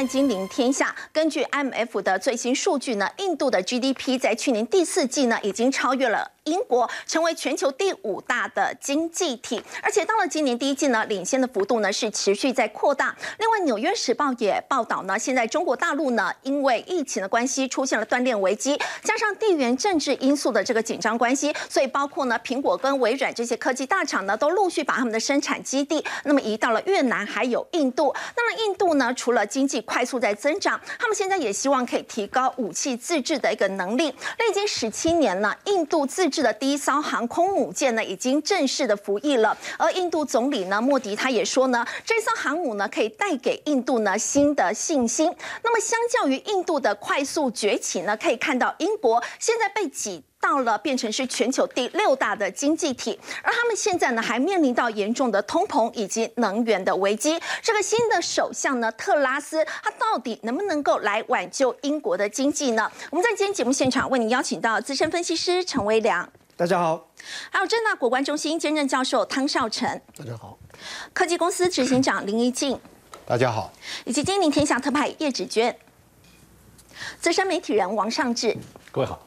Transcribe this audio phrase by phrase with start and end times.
[0.00, 0.96] 在金临天下。
[1.12, 6.30] 根据 IMF 的最新数据呢，印度的 GDP 在去年第四季呢已经超越了。
[6.50, 13.16] 英国成为全球第五大的经济体，而且到了今年第一季呢，领先的幅度呢是持续在扩大。
[13.38, 28.12] 另外，《纽约时报》也报道呢，现在中国大陆呢因为疫情的关系出现了断链危机，加上地缘政治因素的这个紧张关系，所以包括呢苹果跟微软这些科技大厂呢都陆续把他们的生产基地那么移到了越南还有印度。
[28.36, 34.08] 那么印度呢，除了经济快速在增长，他们现在也希望可以提高武器自制的一个能力。
[34.38, 39.56] 历经十七年了，印度自制的第一艘航空母舰呢，已经正式的服役了。
[39.78, 45.32] 而印度总理呢，莫迪他也说呢，这艘航母呢，可以带给印度呢新的信心。
[45.62, 57.38] 那么，相较于印度的快速崛起呢，可以看到英国现在被挤到了变成是全球第六大的经济体，而他们现在呢，还面临到严重的通膨以及能源的危机。
[57.62, 62.90] 这个新的首相呢，特拉斯，他到底能不能够来挽救英国的经济呢？
[63.10, 66.26] 我们在今天节目现场为您邀请到资深分析师陈威良。
[66.56, 67.08] 大家好，
[67.50, 70.58] 还有正大国关中心兼任教授汤少成，大家好，
[71.12, 72.80] 科技公司执行长林怡静，
[73.26, 73.72] 大家好，
[74.04, 75.78] 以及金陵天下特派叶芷娟，
[77.20, 78.56] 资深媒体人王尚志，
[78.90, 79.26] 各位好。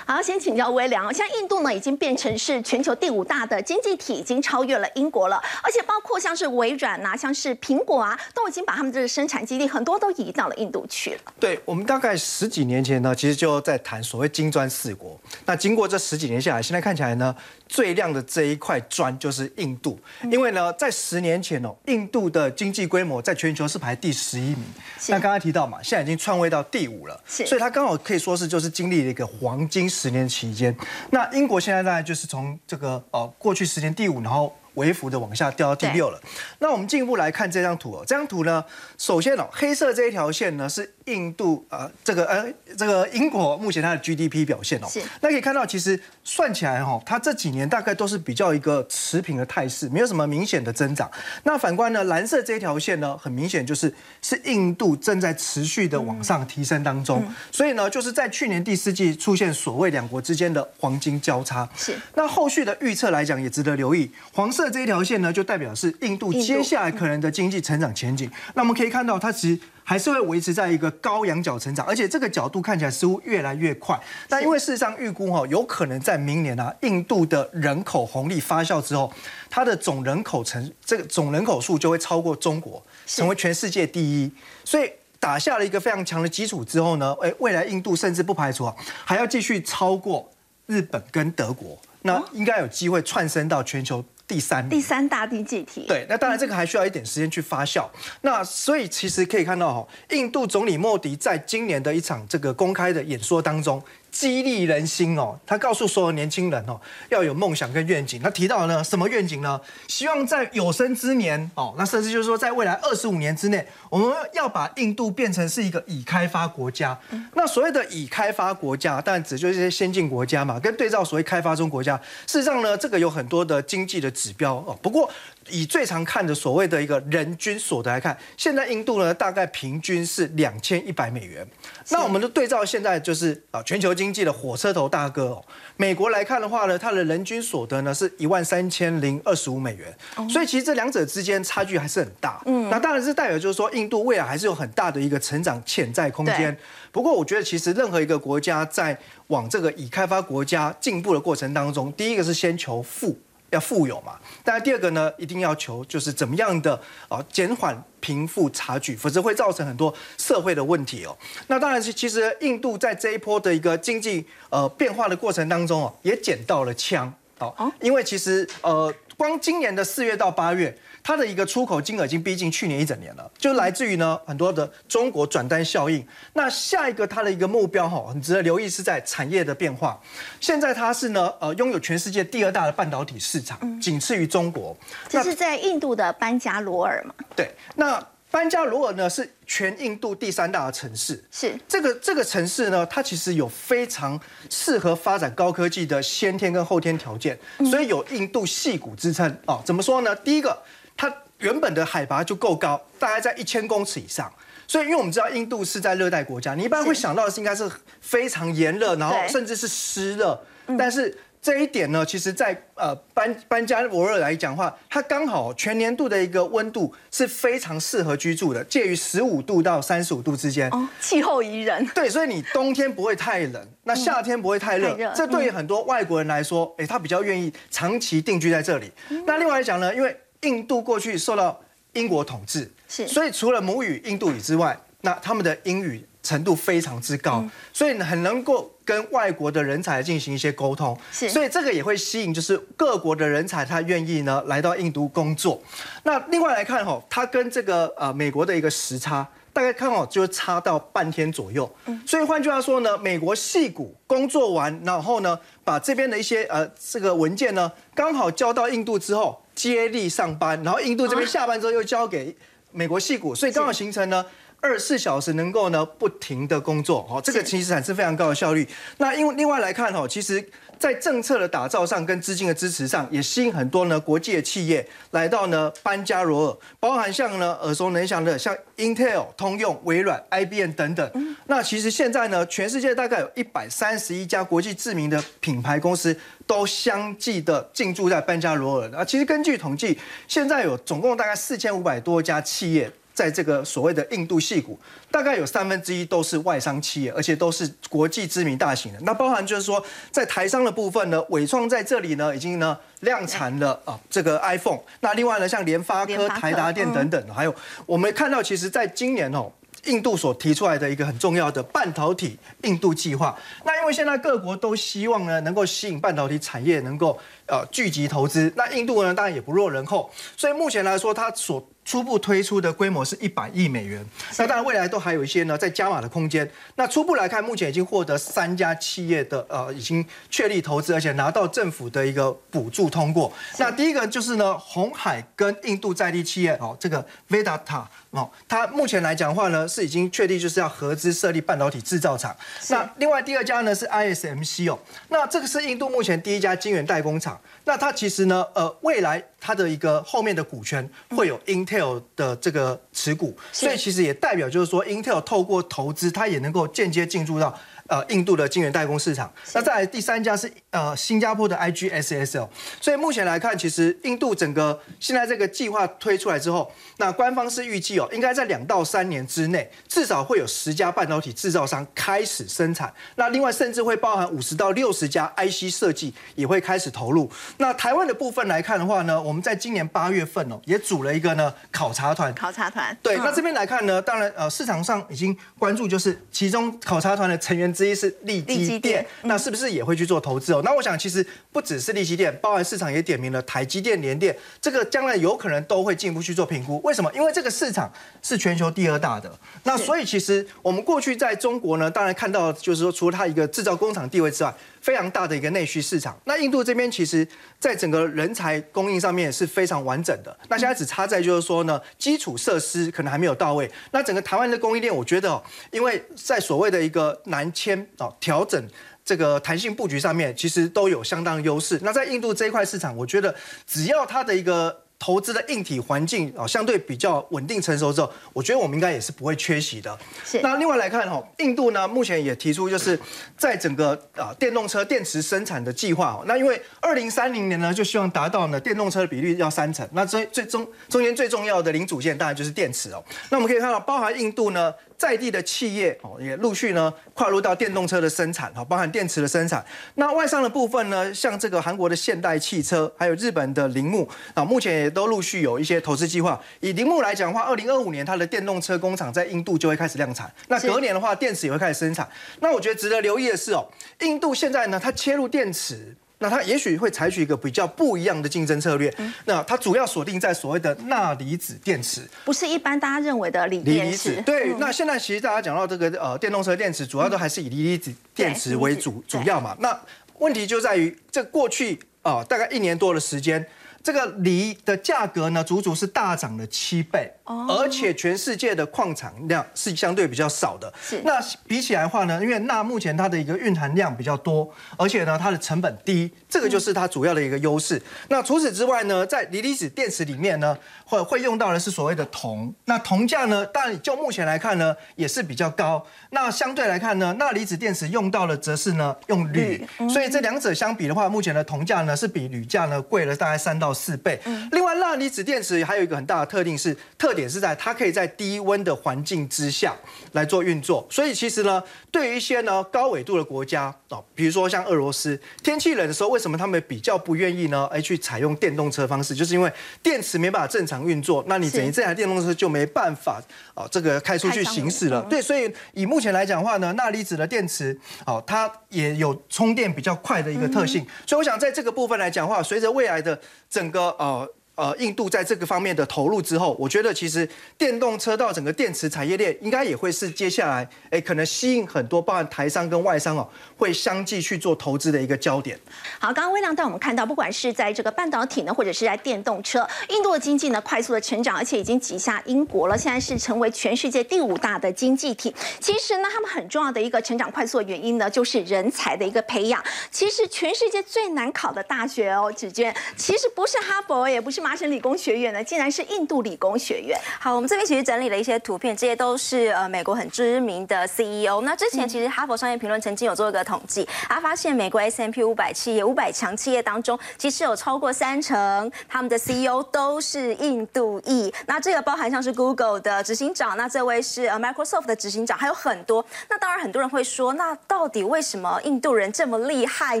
[0.06, 1.12] 好，先请教微良。
[1.12, 5.36] 像印度呢，已经变成是全球第五大的经济体，已经超越了英国了。
[5.62, 11.20] 而且包括像是微软啊，像是苹果啊，都已经把他们这个生产基地很多都移到了印度去了。
[11.40, 15.18] 对我们大概十几年前呢，其实就在谈所谓金砖四国。
[15.44, 17.34] 那经过这十几年下来，现在看起来呢，
[17.66, 19.98] 最亮的这一块砖就是印度。
[20.30, 24.64] 因为呢，在十年前哦，印度的经济规模在全球是排第十一名。
[25.08, 27.20] 那刚刚提到嘛，现在已经篡位到第五了。
[27.26, 29.87] 所以它刚好可以说是就是经历了一个黄金。
[29.88, 30.76] 十年期间，
[31.10, 34.54] 那英国现在大概就是从这个呃过去十年第五，然后。
[34.74, 36.20] 微幅的往下掉到第六了。
[36.60, 38.04] 那我们进一步来看这张图哦。
[38.06, 38.64] 这张图呢，
[38.96, 42.46] 首先哦，黑色这一条线呢是印度呃这个呃
[42.76, 44.86] 这个英国目前它的 GDP 表现哦。
[44.88, 45.02] 是。
[45.20, 51.10] 那可以看到，其实算起来哈，它这几年大概都是比较一个持平的态势，没有什么明显的增长。
[51.42, 53.92] 那反观呢，蓝色这一条线呢，很明显就是
[54.22, 57.26] 是印度正在持续的往上提升当中。
[57.50, 61.68] 所以呢，就是在去年第四季出现所谓两国之间的黄金交叉。
[61.76, 61.96] 是。
[62.14, 64.08] 那后续的预测来讲，也值得留意。
[64.32, 64.68] 黄色。
[64.70, 68.30] 这一条线呢，就代表是印度接下来可能的经济成长前景。
[68.52, 73.98] 那我们可以看到，它其实还是会维持在一个高仰角成长，而且这个角度看起来似乎越来越快。
[74.28, 79.10] 但因为事实上预估哈，有可能在明年啊，印度的人口红利发酵之后，
[79.48, 84.30] 它的总人口成这个总人口数就会超过中国，成为全世界第一。
[84.62, 90.30] 所以打下了一个非常强的基础之后呢，哎，未来印度甚至不排除啊，还要继续超过
[90.66, 94.04] 日本跟德国，那应该有机会窜升到全球。
[94.28, 97.88] 第三第三大经济体，对，那当然这个还需要一点时间去发酵。
[98.20, 103.82] 那所以其实可以看到哈，印度总理莫迪在今年的一场这个公开的演说当中。
[104.18, 108.20] 激励人心哦，他告诉所有年轻人哦，要有梦想跟愿景。
[108.20, 109.60] 他提到呢，什么愿景呢？
[109.86, 116.98] 希望在有生之年哦，那甚至就是说，在未来二十五年之内，我们要把印度变成是一个已开发国家。
[117.34, 121.96] 那所谓的已开发国家，当然指就是一些先进国家嘛，跟对照所谓开发中国家。
[122.26, 124.76] 事实上呢，这个有很多的经济的指标哦。
[124.82, 125.08] 不过，
[125.50, 131.46] 以最常看的所谓的一个人均所得来看，现在印度呢大概平均是两千一百美元。
[131.90, 135.44] 那我们就对照现在就是啊全球经济的火车头大哥哦，
[135.76, 139.94] 美国来看的话呢，它的人均所得呢是一万三千零二十五美元。
[140.28, 142.42] 所以其实这两者之间差距还是很大。
[142.46, 146.56] 嗯，那当然是代表就是说印度未来还是有很大的一个成长潜在空间。
[146.92, 148.96] 不过我觉得其实任何一个国家在
[149.28, 153.18] 往这个已开发国家进步的过程当中，第一个是先求富。
[153.50, 154.18] 要富有嘛？
[154.44, 161.16] 当然，第二个呢，一定要求就是怎么样的啊，减缓贫富差距，否则会造成很多社会的问题哦。
[161.46, 170.76] 那当然是，其实印度在这一波的一个经济呃变化的过程当中哦，也捡到了枪哦，因为其实呃，光今年的四月到八月。
[171.08, 176.06] 它的一个出口金额已经逼近去年一整年了，就来自于呢很多的中国转单效应。
[176.34, 179.98] 那下一个它的一个目标哈，很值得留意是在产业的变化。
[180.38, 184.76] 现在它是呢呃拥有全世界第二大的半导体市场，仅次于中国。
[185.08, 187.14] 这是在印度的班加罗尔嘛？
[187.34, 191.24] 对，那班加罗尔呢是全印度第三大的城市。
[191.30, 194.20] 是这个这个城市呢，它其实有非常
[194.50, 197.38] 适合发展高科技的先天跟后天条件，
[197.70, 199.62] 所以有印度戏骨之称啊。
[199.64, 200.14] 怎么说呢？
[200.14, 200.54] 第一个。
[200.98, 204.30] 它原本的海拔就够高，大概在一千公尺以上，
[204.66, 210.38] 所以因为我们知道印度是在热带国家，你一般会想到的是应该是非常炎热，然后甚至是湿热，
[210.76, 220.68] 但是这一点呢，其实，在呃班班加罗尔来讲话，它刚好全年度的一个温度是非常适合居住的，介于十五度到三十五度之间。
[220.70, 221.86] 哦，气候宜人。
[221.94, 224.96] 对，所以你冬天不会太冷，那夏天不会太热。
[225.14, 228.90] 这对于很多外国人来说，哎，他比较愿意长期定居在这里。
[229.24, 231.60] 那另外来讲呢，因为印度过去受到
[231.92, 236.04] 英国统治，是，所以除了母语印度语之外，那他们的英语。
[236.20, 237.42] 程度非常之高，
[237.72, 245.62] 所以很能够跟外国的人才进行一些沟通，是，所以这个也会吸引就是各国的人才，他愿意呢来到印度工作。
[246.02, 251.70] 那另外来看哈，它跟这个呃美国的一个时差大概看好就差到半天左右，
[252.06, 262.36] 所以换句话说呢，美国戏骨工作完，然后呢把这边的一些呃这个文件呢刚好交到印度之后接力上班，然后印度这边下班之后又交给
[262.70, 264.24] 美国戏股，所以刚好形成呢。
[264.60, 268.66] 二十四小时能够呢不停的工作，哦，这个其实产生非常高的效率。
[268.96, 270.44] 那因为另外来看，哦，其实
[270.78, 281.36] 在政策的打造上跟资金的支持上，也吸引很多呢国际的企业来到呢班加罗尔，包含像呢耳熟能详的像 Intel、通用、微软、IBM 等等。
[281.46, 286.16] 那其实现在呢，全世界大概有一百三十一家国际知名的品牌公司
[286.46, 288.90] 都相继的进驻在班加罗尔。
[288.94, 292.90] 啊，其实根据统计，现在有总共大概四千五百多家企业。
[293.18, 294.78] 在这个所谓的印度系股，
[295.10, 298.98] 大概有三分之一都是外商企业，而且都是国际知名大型的。
[299.00, 304.78] 那包含就是说，在台商的部分呢，伟创在这里呢已经呢量产了啊这个 iPhone。
[305.00, 307.52] 那另外呢，像联发科、台达电等等，还有
[307.86, 309.50] 我们看到，其实在今年哦。
[309.84, 324.04] 印度所提出来的一个很重要的半导体印度计划，那因为现在各国都希望呢能够吸引半导体产业能够呃聚集投资，那印度呢当然也不落人后，所以目前来说它所初步推出的规模是一百亿美元，
[324.36, 326.46] 那当然未来都还有一些呢在加码的空间。
[326.74, 333.32] 那初步来看，目前已经获得三家企业的呃已经确立投资，而且拿到政府的一个补助通过。
[333.56, 337.84] 那第一个就是呢红海跟印度在地企业哦这个 Vedanta。
[338.10, 342.34] 哦，它目前来讲的话呢，是已经确定就是要合资设立半导体制造厂。
[342.68, 347.38] 那另外第二家呢是 ISMC 哦，那这个是印度目前第一家晶圆代工厂。
[347.68, 357.54] 那它其实呢，呃，未来它的一个后面的股权会有 Intel 的这个持股，所以其实也代表就是说，Intel 透过投资，它也能够间接进入到。
[357.88, 362.46] 呃，印度的晶圆代工市场，那再来第三家是呃新加坡的 IGSSL，
[362.82, 377.32] 所以目前来看，其实印度整个现在这个计划推出来之后，那官方是预计哦，应该在两到三年之内，至少会有十家半导体制造商开始生产，那另外甚至会包含五十到六十家 IC 设计也会开始投入。
[377.56, 387.74] 那台湾的部分来看的话呢，我们在今年八月份哦，也组了一个呢考察团，考察团，对，那这边来看呢，当然呃市场上已经关注，就是其中考察团的成员。
[387.78, 390.60] 之一是利基电，那是不是也会去做投资哦？
[390.64, 396.80] 那我想其实不只是利基电，包含市场也点名了台积电、联电，这个将来有可能都会进一步去做评估。
[396.82, 397.08] 为什么？
[397.14, 397.88] 因为这个市场
[398.20, 399.32] 是全球第二大的。
[399.62, 404.52] 那所以其实我们过去在中国呢，当然看到就是说，除了它一个制造工厂地位之外。
[404.88, 406.18] 非常大的一个内需市场。
[406.24, 407.28] 那印度这边其实，
[407.60, 410.34] 在整个人才供应上面是非常完整的。
[410.48, 413.70] 那现在只差在就是说呢，基础设施可能还没有到位。
[413.90, 415.42] 那整个台湾的供应链，我觉得，
[415.72, 418.66] 因为在所谓的一个南迁啊调整
[419.04, 421.78] 这个弹性布局上面，其实都有相当优势。
[421.82, 423.34] 那在印度这一块市场，我觉得
[423.66, 424.84] 只要它的一个。
[424.98, 429.96] 投资的硬体环境啊，相对比较稳定成熟之后，我觉得我们应该也是不会缺席的。
[430.24, 430.40] 是。
[430.40, 432.98] 那另外来看哈，印度呢目前也提出就是
[433.36, 436.22] 在整个啊电动车电池生产的计划。
[436.26, 439.88] 那因为二零三零年呢就希望达到呢电动车的比率要三成。
[439.92, 443.04] 那最最终中间最重要的零组件当然就是电池哦。
[443.30, 444.74] 那我们可以看到，包含印度呢。
[444.98, 449.64] 在地的企业哦，也陆续呢跨入到电动车的生产，哈，包含电池的生产。
[449.94, 456.38] 那外商的部分呢，像这个韩国的现代汽车，还有日本的铃木啊，目前也都陆续有一些投资计划。
[456.58, 460.28] 以铃木来讲的话，二零二五年它的电动车工厂在印度就会开始量产。
[460.48, 462.08] 那隔年的话，电池也会开始生产。
[462.40, 463.64] 那我觉得值得留意的是哦，
[464.00, 465.94] 印度现在呢，它切入电池。
[466.18, 468.92] 那它也许会采取一个比较不一样的竞争策略。
[469.24, 474.20] 那它主要锁定在所谓的钠离子电池，不是一般大家认为的锂电池。
[474.22, 479.56] 对，那现在其实大家讲到这个呃电动车电池，主要都还是以锂离子电池为主主要嘛。
[479.60, 479.78] 那
[480.18, 483.46] 问题就在于这过去啊大概一年多的时间，
[483.82, 487.12] 这个锂的价格呢足足是大涨了七倍。
[487.48, 490.72] 而且全世界的矿产量是相对比较少的。
[490.82, 491.12] 是那
[491.46, 497.80] 比起来的话呢，因为钠目前它的一个蕴含量比较多，而且呢它的成本低，这个就是它主要的一个优势。
[498.08, 502.52] 那除此之外呢，在锂离子电池里面呢，会会用到的是所谓的铜。
[502.64, 505.84] 那铜价呢，当然就目前来看呢，也是比较高。
[506.10, 514.18] 那相对来看呢，钠离子电池用到的则是呢用铝，所以这两者相比的话，目前的铜价呢是比铝价呢贵了大概三到四倍。
[514.52, 519.74] 另外，钠离子电池还有一个很大的特定是特点是在它可以在低温的环境之下
[520.12, 527.68] 来做运作，所以其实呢，对于一些呢高纬度的国家哦，比如说像俄罗斯，天气冷的时候，为什么他们比较不愿意呢？
[527.72, 533.20] 哎，去采用电动车方式，就是因为电池没办法正常运作，那你等于这台电动车就没办法
[533.54, 535.02] 哦，这个开出去行驶了。
[535.10, 543.18] 对，所以以目前来讲的话呢，钠离子的电池哦，它也有充电比较快的一个特性，所以我想在这个部分来讲的话，随着未来的
[543.50, 544.28] 整个呃。
[544.58, 555.56] 呃，印度在这个方面的投入之后，我觉得其实电动车到整个电池产业链，应该也会是接下来，哎，可能吸引很多包含台商跟外商哦，会相继去做投资的一个焦点。
[556.00, 565.32] 好，刚刚微亮带我们看到，不管是在这个半导体呢，或者是在电动车，印度的经济呢快速的成长，而且已经挤下英国了，现在是成为全世界第五大的经济体。
[565.60, 569.62] 其实呢，他们很重要的一个成长快速的原因呢，就是人才的一个培养。
[569.92, 576.98] 其实全世界最难考的大学哦，子娟，其实不是哈佛，也不是麻省理工学院呢，竟然是印度理工学院。
[577.20, 581.42] 好，我们这边其实整理了一些图片，这些都是呃美国很知名的 CEO。
[581.42, 591.30] 那之前其实哈佛商业评论曾经有做一个统计，他发现美国 S M P 五百企业五百强企业当中，其实有超过三成他们的 CEO 都是印度裔。
[591.46, 596.02] 那这个包含像是 Google 的执行长，那这位是呃 Microsoft 的执行长，还有很多。
[596.30, 600.00] 那当然很多人会说，那到底为什么印度人这么厉害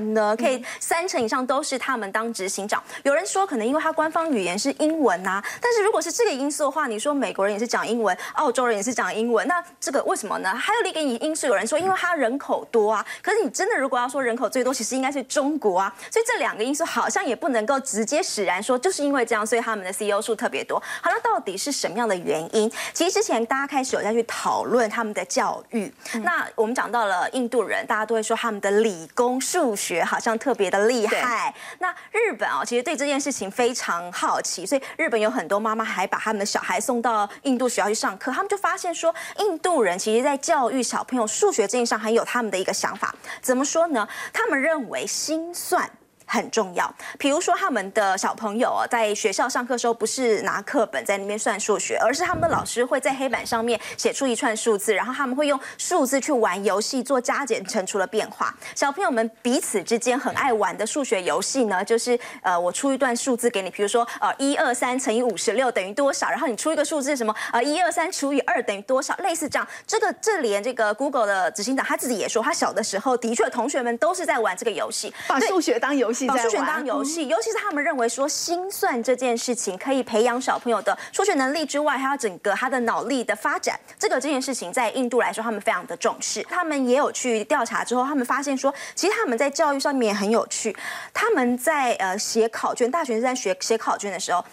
[0.00, 0.34] 呢？
[0.34, 2.82] 可以三成以上都是他们当执行长。
[3.02, 4.74] 有人说可能因为他官方语言是。
[4.78, 10.54] 英文呐，但是如果是这个因素的话，你说美国人也是讲英文，澳洲人也是讲英文，那这个为什么呢？
[10.54, 20.78] 还有另一个因素，有人说因为他人口多啊，可是你真的如果要说人口最多，其实应该是中国啊，所以这两个因素好像也不能够直接使然说就是因为这样，所以他们的 CEO 数特别多。
[21.02, 22.70] 好，那到底是什么样的原因？
[22.92, 25.92] 其实之前大家开始有在去讨论他们的教育，
[26.22, 31.52] 那我们讲到了印度人，大家都会说他们的理工数学好像特别的厉害。
[31.80, 34.66] 那日本啊，其实对这件事情非常好奇。
[34.66, 43.14] 所以日本有很多妈妈还把他们的小孩送到印度学校去上课，他们就发现说，印度人其实在教育小朋友数学这件事上很有他们的一个想法。
[43.40, 44.08] 怎么说呢？
[44.32, 45.88] 他们认为心算。
[46.28, 58.54] 很重要，比如说他们的小朋友啊，在学校上课时候，不是拿课本在那边算数学，而是他们的老师会在黑板上面写出一串数字，然后他们会用数字去玩游戏，做加减乘除的变化。
[58.74, 69.66] 小朋友们彼此之间很爱玩的数学游戏呢，就是呃，我出一段数字给你，比如说呃，一二三乘以五十六等于多少，然后你出一个数字什么呃，一二三除以二等于多少，类似这样。
[69.86, 76.17] 这个这连这个 Google 的执行长他自己也说，他小的时候的确同学们都是在玩这个游戏，把数学当游戏。
[76.26, 83.78] 把数学当游戏，尤其是他们认为说心算这件事情可以培养小朋友的数学能力之外，还有整个他的脑力的发展。
[83.98, 86.42] 这个这件事情在印度来说，他们非常的重视。
[86.44, 90.74] 他们也有去调查之后，他们发现说，其实他们在教育上面很有趣。
[91.12, 94.44] 他们在呃写考卷，大学生在学写考卷的时候。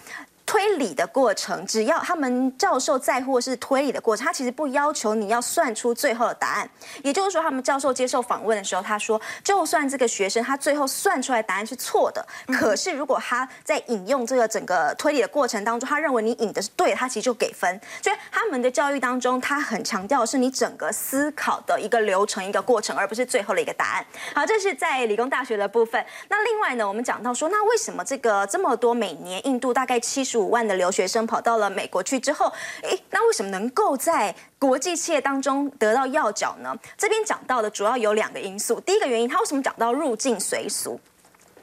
[0.46, 6.70] 推理的过程，只要他们教授在乎的是推理的过程，他其实不要求你要算出最后的答案。
[7.02, 12.24] 也就是说，他们教授接受访问的时候，他说，就算这个学生他最后算出来答案是错的，
[12.54, 17.82] 可是如果他在引用这个整个推理的过程当中，他认为你引的是对，他其实就给分。
[18.04, 24.06] 所以他们的教育当中，他很强调的是你整个思考的一个流程、一个过程，而不是最后的一个答案。
[24.36, 26.06] 好，这是在理工大学的部分。
[26.30, 30.35] 那另外呢，我们讲到说，那为什么这个这么多每年印度大概七十。
[30.38, 32.52] 五万的留学生跑到了美国去之后，
[32.82, 36.76] 诶，那为什么能够在国际企业当中得到要角呢？
[36.98, 38.80] 这边讲到的主要有两个因素。
[38.82, 41.00] 第一个原因，他为什么讲到入境随俗？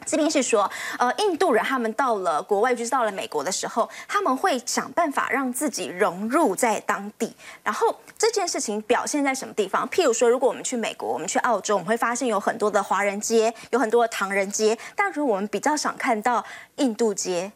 [0.04, 7.32] 这边是说，呃，印度人他们到了国外，就是到了美国的时候，他们会想办法让自己融入在当地。
[7.62, 9.88] 然后这件事情表现在什么地方？
[9.88, 16.44] 譬如说，如果我们去美国，我们去澳洲，我们会发现有很多的华人街，有很多的唐人街，但如果我们比较想看到
[16.76, 17.52] 印度街。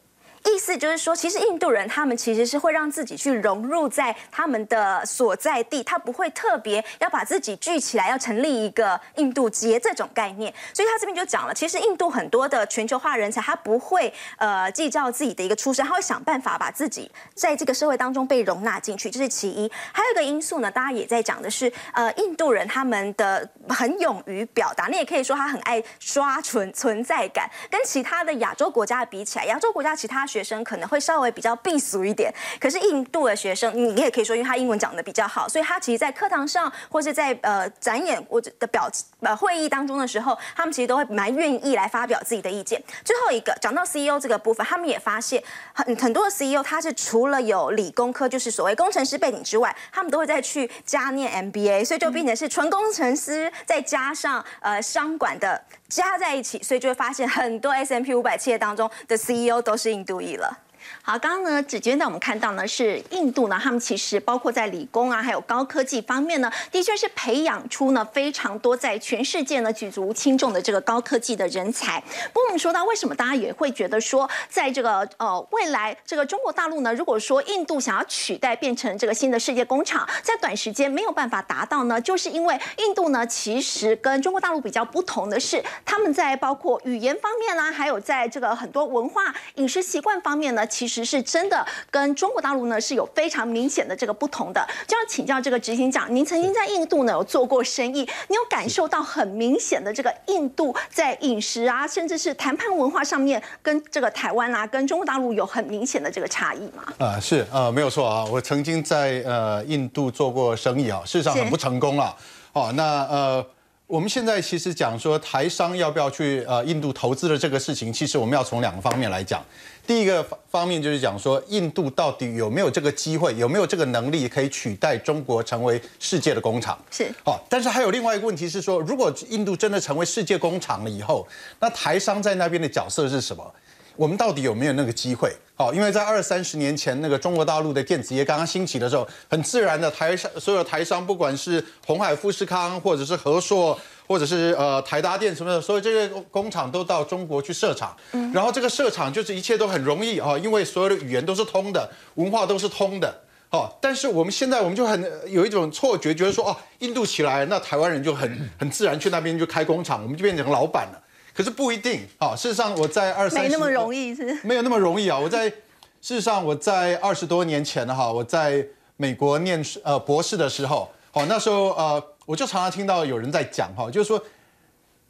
[0.46, 10.52] 意思就是说，其实印度人他们其实是会让自己去融入在他们的所在地，他不会特别要把自己聚起来，要成立一个印度街这种概念。
[10.72, 19.70] 所以他这边就讲了，其实印度很多的全球化人才，他不会呃计较自己的一个出身，他会想办法把自己在这个社会当中被容纳进去，这是其一。
[19.92, 30.24] 还有一个因素呢，大家也在讲的是，呃，印度人他们的很勇于表达，你也可以说他很爱刷存存在感，跟其他的亚洲国家比起来，亚洲国家其他。
[30.36, 38.90] 学生可能会稍微比较避俗一点，可是印度的学生，你也可以说，因为他英文讲的比较好，所以他其实，在课堂上或是在呃展演或者的表
[39.20, 42.82] 呃会议当中的时候，他们其实都会蛮愿意来发表自己的意见。
[43.02, 60.58] 最后一个讲到 CEO 这个部分，他们也发现很很多的 CEO 他是除了有理工科，就是所谓工程师背景之外，他们都会再去加念 MBA，所以就变成是纯工程师再加上呃商管的加在一起，所以就会发现很多 S M P 五百企业当中的 CEO 都是印度裔了。
[61.08, 72.00] 好，刚刚呢，子娟带我们看到呢，是印度呢，他们其实包括在理工啊，还有高科技方面呢，的确是培养出呢非常多在全世界呢举足轻重的这个高科技的人才。
[72.32, 90.66] 不过我们说到为什么大家也会觉得说，在这个呃未来这个中国大陆呢，如果说印度想要取代变成这个新的世界工厂，在短时间没有办法达到呢，就是因为印度呢其实跟中国大陆比较不同的是，他们在包括语言方面啦，还有在这个很多文化饮食习惯方面呢。
[90.66, 106.84] 其实是真的跟中国大陆呢是有非常明显的这个不同的，就要请教这个执行长，您曾经在印度呢有做过生意，你有感受到很明显的这个印度在饮食啊，甚至是谈判文化上面跟这个台湾啊，跟中国大陆有很明显的这个差异吗？
[106.98, 112.16] 啊，是呃没有错啊，我曾经在呃印度做过生意啊，事实上很不成功了。
[112.52, 113.46] 哦，那呃。
[113.88, 119.40] 我们现在其实讲说台商要不要去呃印度投资的这个事情，其实我们要从两个方面来讲。
[119.86, 126.78] 第一个方面就是讲说印度到底有没有这个机会，有没有这个能力可以取代中国成为世界的工厂？
[126.90, 127.04] 是。
[127.24, 131.26] 哦，但是还有另外一个问题是说，如果印度真的成为世界工厂了以后，
[131.60, 133.54] 那台商在那边的角色是什么？
[133.94, 135.34] 我们到底有没有那个机会？
[135.54, 147.96] 好，因为在二三十年前，那个中国大陆的电子业刚刚兴起的时候，很自然的台商所有台商，不管是红海富士康，或者是和硕，或者是呃台达电什么的，所有这些工厂都到中国去设厂。
[148.12, 148.32] 嗯。
[148.32, 153.22] 然后这个设厂就是一切都很容易啊，因为所有的语言都是通的，文化都是通的。
[153.48, 161.02] 好，但是我们现在我们就很有一种错觉，觉得说哦，印度起来，那台湾人就很很自然去那边就开工厂，我们就变成老板了。
[161.32, 162.34] 可是不一定啊！
[162.34, 164.38] 事实上，我在二三没那么容易是？
[164.42, 165.18] 没有那么容易啊！
[165.18, 174.22] 我在事实上，我在二十多年前哈，我在美国念呃博士的时候，好那时候呃，我就常常听到有人在讲哈，就是说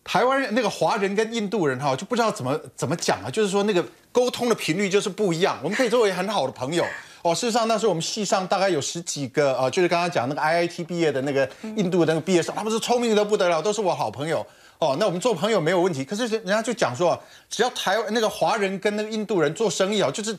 [0.04, 5.58] 台湾人那个华人跟印度人哈，就不知道怎么怎么讲啊，就是说那个沟通的频率就是不一样。
[5.64, 6.84] 我们可以作为很好的朋友
[7.22, 7.34] 哦。
[7.34, 14.46] 事实上，那时候我们系上大概有十几个啊，就是刚刚讲那个 IIT 毕业的那个印度的那个毕业生，他们是聪明的不得了，都是我好朋友。
[14.78, 16.04] 哦，那我们做朋友没有问题。
[16.04, 20.38] 可是人家就讲说，只要台湾那个华人跟那个印度人做生意啊，就是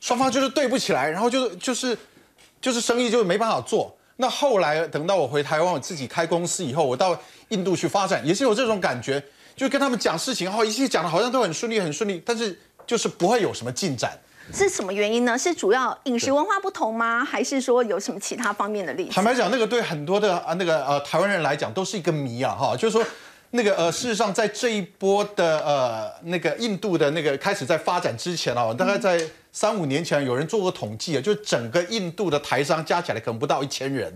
[0.00, 1.98] 双方就是对不起来，然后就是就是
[2.62, 3.94] 就是生意就没办法做。
[4.20, 7.16] 那后来等到我回台湾，我自己开公司以后，我到
[7.50, 9.22] 印度去发展，也是有这种感觉，
[9.54, 14.10] 就跟他们讲事情，然后一切讲的好像都很顺利，很顺利，但是就是不会有什么进展。
[14.52, 15.38] 是什么原因呢？
[15.38, 17.24] 是主要饮食文化不同吗？
[17.24, 19.12] 还是说有什么其他方面的例子？
[19.12, 23.04] 坦白讲，那个对很多的啊那个呃台湾人来讲都是一个谜啊哈，就是说。
[23.50, 29.18] 那个呃，事实上，在这一波的呃那个印度的那个开始在发展之前哦，大概在
[29.52, 34.14] 三五年前，有人做过统计啊，就整个印度的台商加起来可能不到一千人，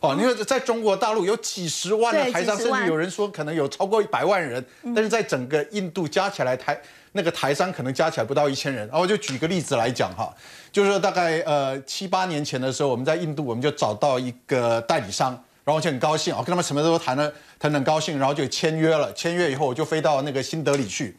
[0.00, 6.76] 哦，因为在中国大陆有几十万的台商，甚至有人说可能有超过一百万人，但是在整个印度加起来台
[7.12, 8.88] 那个台商可能加起来不到一千人。
[8.88, 10.34] 然后就举个例子来讲哈，
[10.72, 15.40] 就是说大概呃七八年前的时候，我们在印度我们就找到一个代理商。
[15.64, 19.10] 然后就很高兴啊，跟他们什么都谈了，谈很高兴，然后就签约了。
[19.14, 21.16] 签约以后，我就飞到那个新德里去，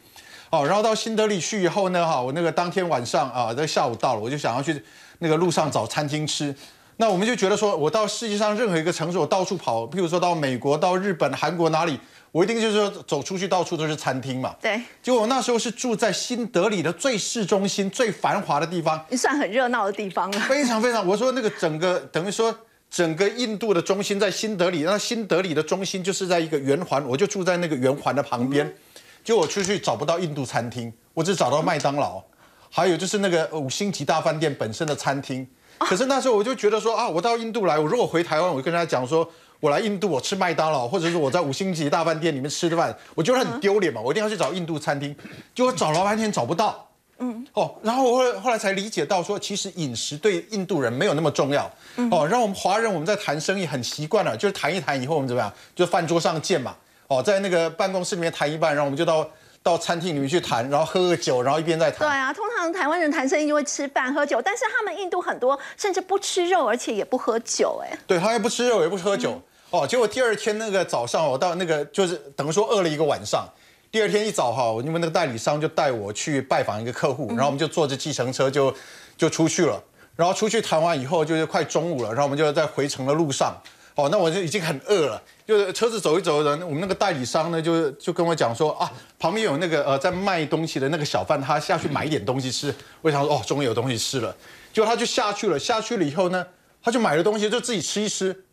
[0.50, 4.80] 哦，然后到新德里去以后呢，哈，我那个当天晚上啊，在下午到了，我就想要去
[5.18, 6.54] 那个路上找餐厅吃。
[6.98, 11.98] 那我们就觉得说，我到世界上任何一个城市，我到处跑，譬如说到美国、到日本、韩国哪里，
[12.30, 14.54] 我一定就是说走出去到处都是餐厅嘛。
[14.62, 14.80] 对。
[15.02, 20.40] 结果我那时候是住在新德里的最市中心、最繁华的地方，算很热闹的地方了。
[20.42, 22.56] 非常非常，我说那个整个等于说。
[22.96, 28.74] 整个印度的中心在新德里，那新德里的中心就是在一个圆环，我就住在那个圆环的旁边。
[29.22, 32.22] 就我出去找不到印度餐厅，我只找到麦当劳，
[32.70, 35.46] 还有就是那个五星级大饭店本身的餐厅。
[35.80, 39.30] 可是那时候我就觉得说啊，我到印度来，我如果回台湾，我跟大家讲说
[39.60, 45.14] 我来印度，我吃麦当劳，或者是我在五星级大饭店里面吃的饭，我觉得很丢脸嘛，我一定要去找印度餐厅。
[45.54, 46.88] 结果找了半天找不到。
[47.18, 51.64] 嗯哦，然后我后后来才理解到说，其实饮食对印度人没有那么重要。
[52.10, 56.76] 哦，让我们华人我们在谈生意很习惯了，就是谈一谈以后我们怎么样，就饭桌上见嘛。
[57.08, 59.26] 哦，在那个办公室里面谈一半，然后我们就到
[59.62, 62.00] 到餐厅里面去谈，然后喝个酒，然后一边在谈。
[62.00, 67.80] 对啊，通常台湾人谈生意就会吃饭喝酒，但是他们印度很多甚至不吃肉，而且也不喝酒。
[67.82, 69.40] 哎，对，他也不吃肉，也不喝酒。
[69.70, 73.48] 哦，结果第二天那个早上，我到那个就是等于说饿了一个晚上。
[73.96, 78.70] 第二天一早哈，因为那个代理商就带我去拜访一个客户，然后我们就坐着计程车就
[79.16, 79.82] 就出去了。
[80.14, 83.58] 然后出去谈完以后，就是快中午了，然后我们就在回程的路上。
[83.94, 92.74] 哦，那我就已经很饿了，就是车子走一走的，我们那个代理商呢，就就跟我讲说啊，旁边有那个呃在卖东西的那个小贩，他下去买一点东西吃。
[93.00, 94.36] 我想说哦，终于有东西吃了，
[94.74, 96.46] 结果他就下去了，下去了以后呢，
[96.82, 98.44] 他就买了东西，就自己吃一吃，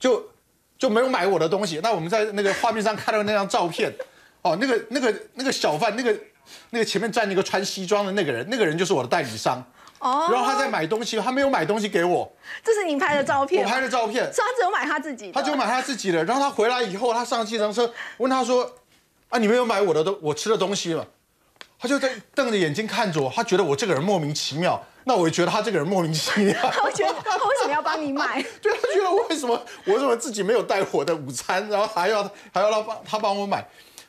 [0.00, 0.26] 就
[0.78, 1.80] 就没有买我的东西。
[1.82, 3.92] 那我们在那个画面上看到那张照片，
[4.46, 6.16] 哦，那个那个那个小贩，那个
[6.70, 9.64] 那个前面站那个穿西装的那个人，那个人就是我的代理商。
[9.98, 12.30] 哦，然后他在买东西，他没有买东西给我，
[12.62, 16.22] 这是你拍的照片，我拍的照片，所以他只有买他自己，他只有买他自己的。
[16.24, 18.70] 然后他回来以后，他上计程车，问他说
[19.30, 21.04] ：“啊，你没有买我的东，我吃的东西吗？”
[21.80, 24.82] 他就在瞪着眼睛看着我，他觉得我这个人莫名其妙。
[25.04, 26.54] 那我也觉得他这个人莫名其妙。
[26.84, 28.44] 我觉得他为什么要帮你买？
[28.60, 29.54] 对他觉得为什么
[29.84, 33.66] 我为什么自己没有带我的午餐，然后还要还要他帮他帮我买？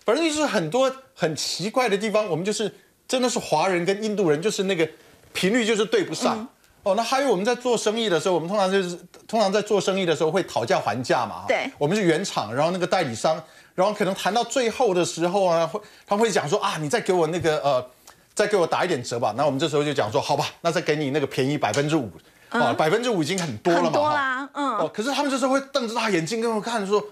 [0.07, 2.25] 反正就是很多很奇怪的地方。
[2.27, 2.73] 我们就是
[3.07, 4.89] 真的是华人跟印度人，就是那个。
[5.33, 6.47] 频率就是对不上
[6.81, 6.95] 哦。
[6.95, 11.43] 那还有我们在做生意的时候，我们通常就是通常在做生意的时候会讨价还价嘛。
[11.47, 13.39] 对，我们是原厂，然后那个代理商，
[13.75, 17.87] 然后可能谈到最后的时候啊，会他会讲说啊，你再给我那个呃，
[18.33, 19.31] 再给我打一点折吧。
[19.37, 22.09] 那我们这时候就讲说，好吧，那再给你那个便宜百分之五
[22.49, 23.89] 啊，百分之五已经很多了嘛。
[23.91, 24.67] 多啦，嗯。
[24.77, 27.03] 哦，可是他们这时候会瞪着大眼睛跟我看说，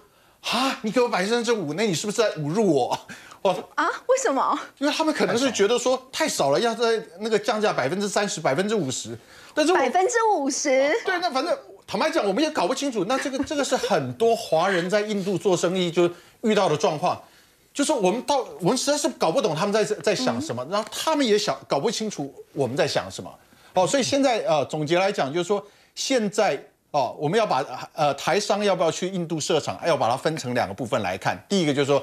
[0.52, 3.00] 啊，你给我百分之五，那你是不是在侮辱我？
[3.42, 4.58] 我啊，为什么？
[4.80, 9.18] 因为他们可能是觉得说太少了，要在那个降价百分之三十、百分之五十。
[9.54, 13.06] 但是百分之五十，对，那反正坦白讲，我们也搞不清楚。
[13.06, 16.10] 那这个这个是很多华人在印度做生意就
[16.42, 17.22] 遇到的状况，
[17.74, 23.34] 就是我们到我们实在是搞不懂他们在在想什么，然后他们也想搞不清楚我们在想什么。
[23.74, 26.62] 哦，所以现在呃总结来讲，就是说现在
[26.96, 31.38] 哦我们要把呃台商要不要去印度设厂，要把它分成两个部分来看。
[31.50, 32.02] 第一个就是说。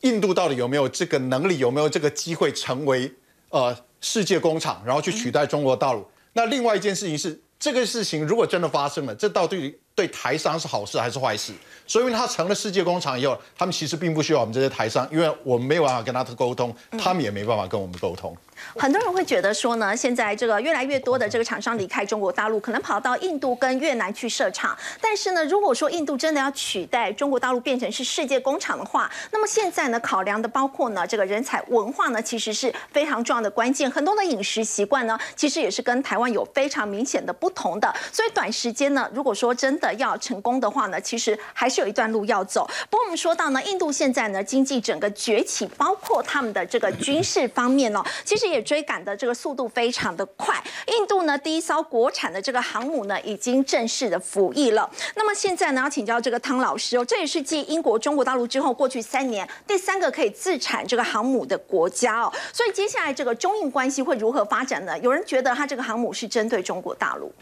[0.00, 3.10] 印度到底有没有这个能力，有没有这个机会成为
[3.48, 6.06] 呃世界工厂，然后去取代中国大陆？
[6.34, 11.54] 那另外一件事情是，这个事情如果真的发生了，这到底对台商是好事还是坏事？
[11.86, 18.36] 所以，他成了世界工厂以后，他们其实并不需要我们这些台商，因为我们没有办法跟他沟通，他们也没办法跟我们沟通。
[18.76, 24.76] 很多人会觉得说呢，现在这个越来越多的这个厂商离开中国大陆，可能跑到印度跟越南去设厂。
[25.00, 33.90] 但是呢，如果说印度真的要取代中国大陆变成是世界工厂的话，那么现在呢，考量的包括呢，这个人才文化呢，其实是非常重要的关键。
[33.90, 37.94] 很多的饮食习惯呢，其实也是跟台湾有非常明显的不同的。
[38.12, 42.68] 所以短时间呢，如果说真的要成功的话呢，其实还是有一段路要走。
[42.90, 50.62] 不过我们说到呢，印度现在呢，经济整个崛起，包括他们的这个军事方面哦，其实也追赶的这个速度非常的快。
[50.86, 54.88] 印度呢，第一艘国产的这个航母呢，已经正式的服役了。
[55.16, 62.32] 那么现在呢，要请教这个汤老师哦，这也是继英国、中国大陆之后，过去三年第三个可以自产这个航母的国家哦。
[62.52, 64.98] 所以接下来这个中印关系会如何发展呢？
[65.00, 67.32] 有人觉得它这个航母是针对中国大陆，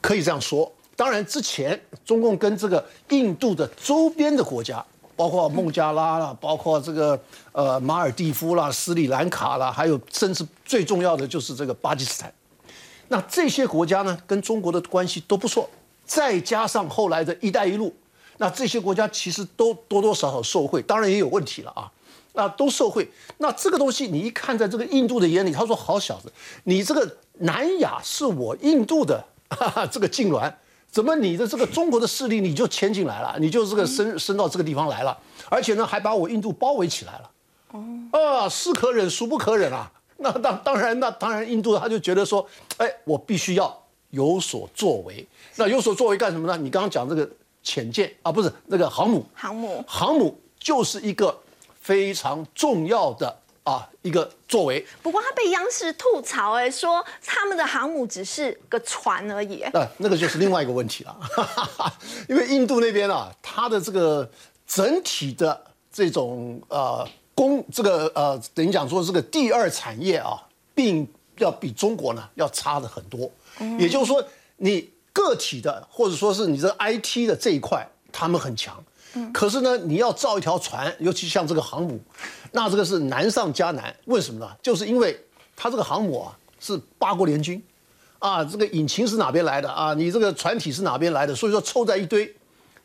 [0.00, 0.70] 可以这样说。
[0.96, 4.84] 当然，之前中共跟这个印度的周边的国家，
[5.18, 12.32] 包括孟加拉啦，包括这个呃马尔蒂夫啦、斯里兰卡啦，还有甚至最重要的就是这个巴基斯坦，
[13.08, 15.68] 那这些国家呢，跟中国的关系都不错。
[16.06, 17.92] 再加上后来的一带一路，
[18.36, 21.90] 那这些国家其实都多多少少受贿，当然也有问题了啊，
[22.34, 23.10] 那都受贿。
[23.38, 30.54] 那这个东西你一看，在这个印度的眼里，他说：“好小子，你这个南亚是我印度的哈哈这个痉挛。”
[30.90, 35.16] 怎么你的这个中国的势力你就牵进来了，你就这个伸伸到这个地方来了，
[35.48, 37.30] 而且呢还把我印度包围起来了，
[37.72, 39.90] 哦，啊，是可忍孰不可忍啊！
[40.20, 42.44] 那当当然，那当然，印度他就觉得说，
[42.78, 45.24] 哎，我必须要有所作为。
[45.56, 46.56] 那有所作为干什么呢？
[46.56, 47.28] 你刚刚讲这个
[47.62, 51.38] 潜舰啊，不是那个航母，航母，航母就是一个
[51.80, 53.38] 非常重要的。
[53.68, 54.86] 啊，一个作为。
[55.02, 59.62] 不过他被央视吐槽，哎，说他们的航母只是个船而已。
[59.74, 61.14] 那那个就是另外一个问题了，
[62.30, 64.28] 因为印度那边啊，它的这个
[64.66, 70.42] 整体的这种呃工，这个呃等于讲说这个第二产业啊，
[70.74, 73.30] 并要比中国呢要差的很多。
[73.78, 74.24] 也就是说，
[74.56, 78.82] 你个体的或者说是你这 IT 的这一块，他们很强。
[79.32, 81.98] 可是呢，你要造一条船，尤其像这个航母，
[82.52, 83.94] 那这个是难上加难。
[84.04, 84.50] 为什么呢？
[84.62, 85.18] 就是因为
[85.56, 87.62] 它这个航母啊是八国联军，
[88.18, 89.94] 啊，这个引擎是哪边来的啊？
[89.94, 91.34] 你这个船体是哪边来的？
[91.34, 92.32] 所以说凑在一堆，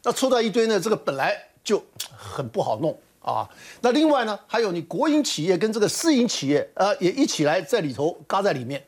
[0.03, 1.83] 那凑在一堆呢，这个本来就
[2.15, 3.47] 很不好弄啊。
[3.81, 8.83] 那另外呢，还有你国营企业跟这个私营企业，呃，也一起来在里头嘎在里面，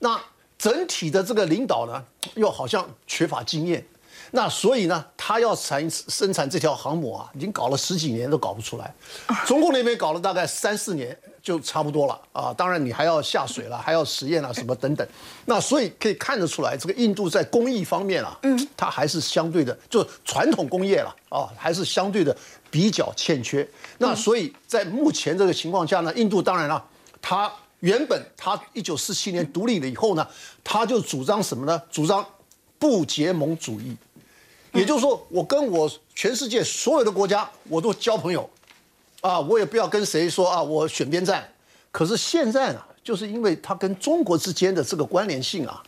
[0.00, 0.20] 那
[0.58, 3.84] 整体的这个领导呢，又好像缺乏经验。
[4.32, 8.94] 那所以呢，他要产生产这条航母啊，已经搞了十几年都搞不出来。
[9.46, 12.52] 中共那边搞了大概三四年就差不多了啊。
[12.52, 15.06] 当然你还要下水了，还要实验啊什么等等。
[15.44, 22.36] 那所以可以看得出来，这个印度在工艺方面啊，嗯，它还是相对的，就传统工业了啊，还是相对的
[22.70, 23.66] 比较欠缺。
[23.98, 26.84] 那所以在目前这个情况下呢，印度当然了，
[27.22, 30.26] 它原本它一九四七年独立了以后呢，
[30.64, 31.80] 它就主张什么呢？
[31.90, 32.26] 主张
[32.78, 33.96] 不结盟主义。
[34.76, 38.48] 也就是说，我跟我全世界所有的国家我都交朋友，
[39.20, 41.46] 啊，我也不要跟谁说啊，我选边站。
[41.90, 45.82] 可是现在呢，就是因为他跟中国之间的这个关联性啊，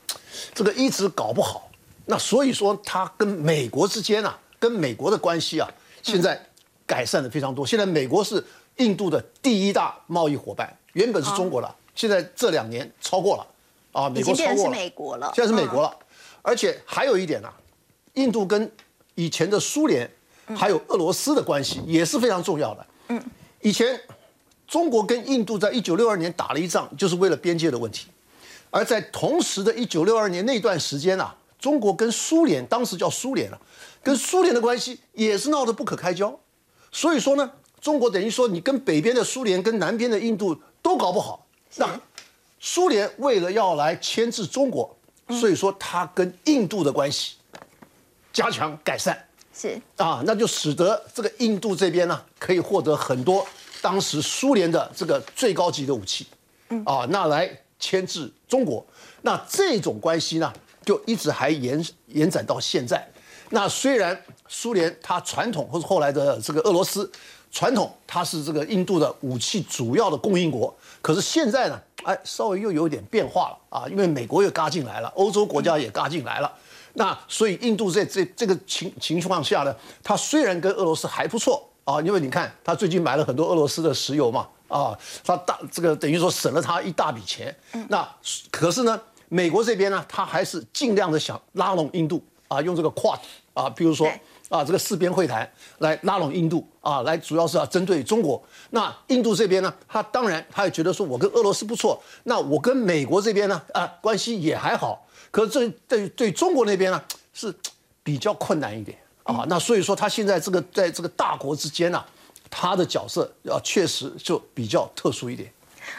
[0.55, 1.71] 这个一直搞不好，
[2.07, 5.71] 那所以说他跟美国之间啊，跟美国的关系啊，
[6.03, 6.41] 现在
[6.87, 7.67] 改善的非常多。
[7.67, 8.43] 现在美国是
[8.77, 13.47] 印度的第一大贸易伙伴，原本是中国的，现在这两年超过了，
[13.93, 15.95] 啊，美国超过了，美国了，现在是美国了，
[16.41, 17.53] 而且还有一点呢。
[18.19, 18.71] 印度跟
[19.15, 20.11] 以前的苏联
[20.57, 22.87] 还有俄罗斯的关系也是非常重要的。
[23.09, 23.23] 嗯，
[23.61, 23.99] 以前
[24.67, 28.09] 中国跟印度在一九六二年打了一仗，就是为了边界的问题。
[28.71, 33.59] 而在同时的一九六二年那段时间啊，中国跟苏联当时叫苏联了，
[34.03, 36.39] 跟苏联的关系也是闹得不可开交。
[36.93, 37.51] 所以说呢，
[37.81, 41.47] 中国等于说你跟北边的苏联跟南边的印度都搞不好。
[41.77, 41.99] 那
[42.61, 44.95] 苏联为了要来牵制中国，
[45.31, 47.37] 所以说他跟印度的关系。
[48.39, 49.19] 加强改善
[49.53, 53.45] 是啊，那就使得这个印度这边呢，可以获得很多
[53.83, 56.25] 当时苏联的这个最高级的武器，
[56.69, 58.87] 嗯啊，那来牵制中国。
[59.23, 60.53] 那这种关系呢，
[60.85, 63.05] 就一直还延延展到现在。
[63.51, 67.11] 那虽然苏联它传统或者后来的这个俄罗斯
[67.51, 70.73] 传统，它是这个印度的武器主要的供应国，
[71.03, 76.53] 可是现在呢，哎，稍微又有点变化了啊，因为美国又嘎进来了，欧洲国家也嘎进来了。
[76.99, 87.57] 那所以印度在这这个情情况下呢，它虽然跟俄罗斯还不错啊，因为你看它最近买了很多俄罗斯的石油嘛，啊，它大这个等于说省了它一大笔钱。
[87.89, 88.07] 那
[88.51, 93.21] 可是呢，美国这边呢，它还是尽量的想拉拢印度啊，用这个 Quad
[93.55, 94.11] 啊，比如说
[94.49, 98.43] 啊这个四边会谈来拉拢印度啊，来主要是要针对中国。
[98.71, 105.05] 那印度这边呢，他当然他也觉得说我跟俄罗斯不错，那我跟美国这边呢啊关系也还好。
[105.31, 107.55] 可是这对对中国那边呢是
[108.03, 112.05] 比较困难一点啊，那所以说他现在这个在这个大国之间呢，
[112.51, 115.53] 他的角色啊确实就比较特殊一点。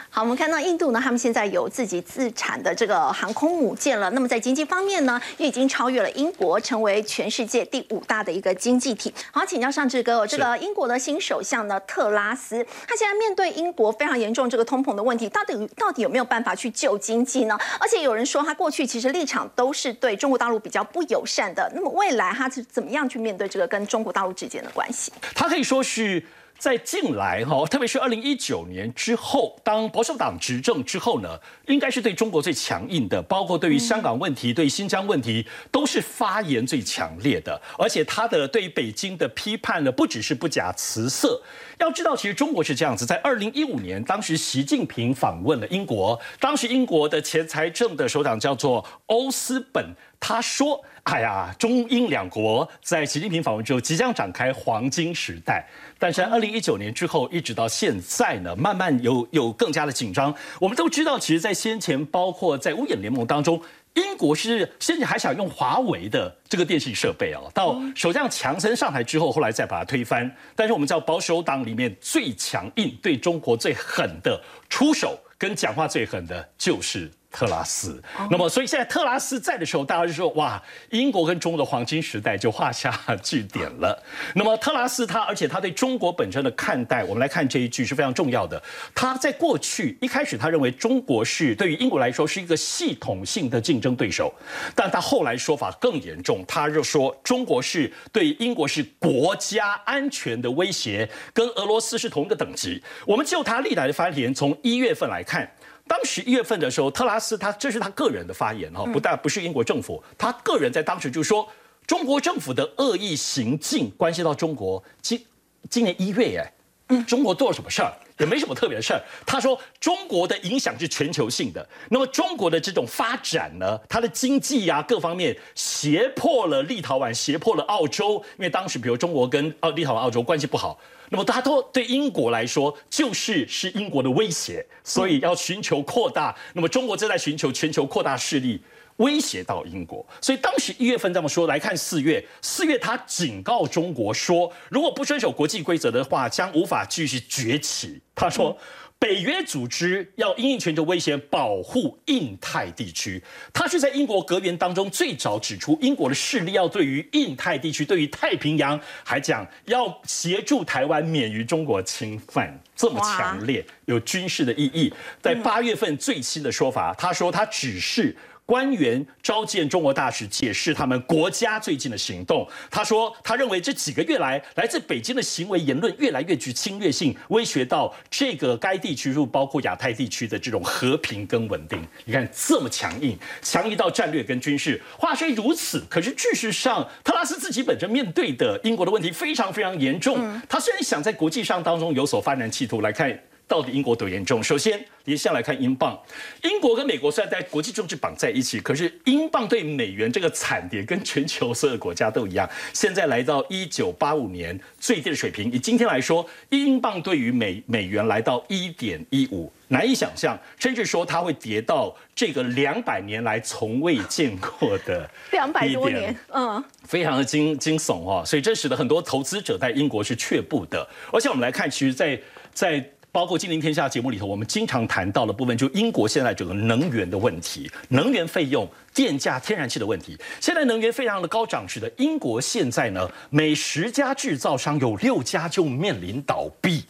[0.08, 4.10] 好，我们看到印度呢，他们现在有自己自产的这个航空母舰了。
[4.10, 9.14] 那么在经济方面呢，也已经超越了英国，成为全世界第五大的一个经济体。
[9.30, 17.56] 好，请教上志哥，这个英国的新首相呢，特拉斯，他现在面对英国非常严重这个通膨的问题，到底到底有没有办法去救经济呢？
[17.78, 21.70] 而且有人说，他过去其实立场都是对中国大陆比较不友善的。
[21.74, 25.12] 那么未来他是怎么样去面对这个跟中国大陆之间的关系？
[25.36, 26.20] 他可以说是。
[26.60, 37.58] 在近来哈，特别是二零一九年之后，当保守党执政之后呢，应该是对中国最强硬的，包括对于香港问题、对新疆问题，都是发言最强烈的。
[37.78, 41.40] 而且他的对北京的批判呢，不只是不假辞色。
[41.78, 50.84] 要知道，其实中国是这样子，在二零一五年，当时习近平访问了英国，当时英国的前财政的首长叫做欧斯本，他说。
[51.04, 55.66] 哎呀，中英两国在习近平访问之后即将展开黄金时代，
[56.00, 60.34] 但是二零一九年之后一直到现在呢，慢慢有有更加的紧张。
[60.58, 63.60] 我们都知道，其实，在先前包括在五眼联盟当中，
[63.92, 67.50] 英国是甚至还想用华为的这个电信设备哦。
[67.52, 70.34] 到首相强森上台之后，后来再把它推翻。
[70.56, 77.10] 但是我们知道，保守党里面最强硬、对中国最狠的出手跟讲话最狠的，就是。
[77.30, 84.02] 特拉斯，那么所以现在特拉斯在的时候，大家就说哇，英国跟中国的黄金时代就画下句点了。
[84.34, 88.60] 那么特拉斯他，而且他对中国本身的看待，我们来看这一句是非常重要的。
[88.94, 94.34] 他在过去一开始，他认为中国是对于英国来说是一个系统性的竞争对手，
[94.74, 102.82] 但他后来说法更严重，他就说中国是对英国是国家安全的威胁，跟俄罗斯是同一个等级。
[103.06, 105.48] 我们就他历来的发言，从一月份来看。
[105.90, 111.48] 当时一月份的时候，特拉斯他这是他个人的发言哈，不但不是英国政府，他个人在当时就说，
[111.84, 114.80] 中国政府的恶意行径关系到中国。
[115.02, 115.26] 今
[115.68, 116.40] 今年一月
[116.88, 117.92] 哎，中国做了什么事儿？
[118.20, 119.02] 也没什么特别的事儿。
[119.26, 130.78] 他说中国的影响是全球性的，那么中国的这种发展呢，它的经济呀各方面胁迫了立陶宛，胁迫了澳洲，因为当时比如中国跟澳立陶宛、澳洲关系不好。
[131.10, 136.34] 那么，他都对英国来说就是是英国的威胁，所以要寻求扩大。
[136.54, 138.62] 那么，中国正在寻求全球扩大势力。
[138.96, 147.98] 威胁到英国，所以当时一月份这么说，来看四月，四月他警告中国说，如果不遵守国际规则的话，将无法继续崛起。
[148.14, 148.54] 他说。
[149.00, 153.20] 北约组织要因应全球威胁，保护印太地区。
[153.50, 164.92] 他是在英国格言当中最早指出，英国的势力要对于印太地区、对于太平洋，还讲要协助台湾免于中国侵犯，这么强烈，有军事的意义。
[165.22, 168.14] 在八月份最新的说法，他说他只是。
[168.50, 172.44] 官员召见中国大使，解释他们国家最近的行动。
[172.68, 181.80] 他说，他认为这几个月来，来自北京的行为言论越来越具侵略性，威胁到这个该地区，入包括亚太地区的这种和平跟稳定。
[182.04, 184.82] 你看这么强硬，强硬到战略跟军事。
[184.98, 190.18] 话虽如此，可是事实上，特拉斯自己本身面对的英国的问题非常非常严重。
[190.48, 193.16] 他虽然想在国际上当中有所发展企图，来看。
[193.50, 194.40] 到底英国多严重？
[194.40, 196.00] 首先，你先来看英镑。
[196.44, 202.48] 英国跟美国虽然在国际政治绑在一起，可是英镑对美元这个惨跌，跟全球所有国家都一样。
[202.72, 205.50] 现在来到一九八五年最低的水平。
[205.50, 218.22] 以今天来说，英镑对于美美元来到一点一五，难以想象，甚至说它会跌到这个两百年来从未见过的两百多年，嗯，非常的惊惊悚哦。
[218.24, 220.88] 所以这使得很多投资者在英国是却步的。
[221.12, 222.16] 而且我们来看，其实，在
[222.54, 230.16] 在包括《金陵天下》节目里头，我们经常谈到的部分，就英国现在整个能源的问题，能源费用、电价、天然气的问题。
[230.40, 236.84] 现在能源非常的高涨，使得英国现在呢，每十家制造商有六家就面临倒闭，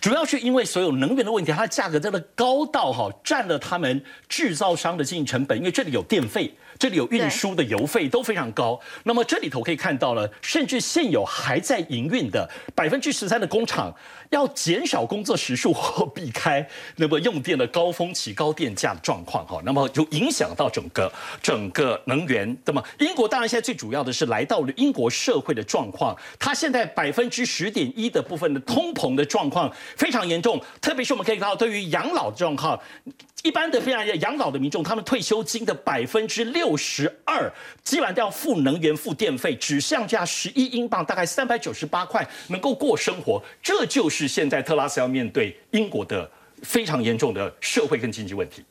[0.00, 6.54] 主要是因为所有能源的问题，它的价格真的高到哈，占了他们制造商的经营成本，因为这里有电费。
[6.76, 13.94] 这里有运输的油费都非常高，那么这里头可以看到了，甚至现有还在营运的百分之十三的工厂
[14.34, 16.66] 要减少工作时数或避开
[16.96, 22.56] 那么用电的高峰期、高电价的状况哈，那么就影响到整个整个能源。
[22.64, 32.78] 那么英国当然现在最主要的是来到了英国社会的状况，它现在百分之十点一的部分的通膨的状况非常严重，特别是我们可以看到对于养老状况。
[33.44, 43.42] 一般的非常养老的民众，他们退休金的百分之六十二，基本上都要付能源、付电费，只剩下十一英镑，大概三百九十八块，能够过生活。
[43.62, 46.30] 这就是现在特拉斯要面对英国的
[46.62, 48.64] 非常严重的社会跟经济问题。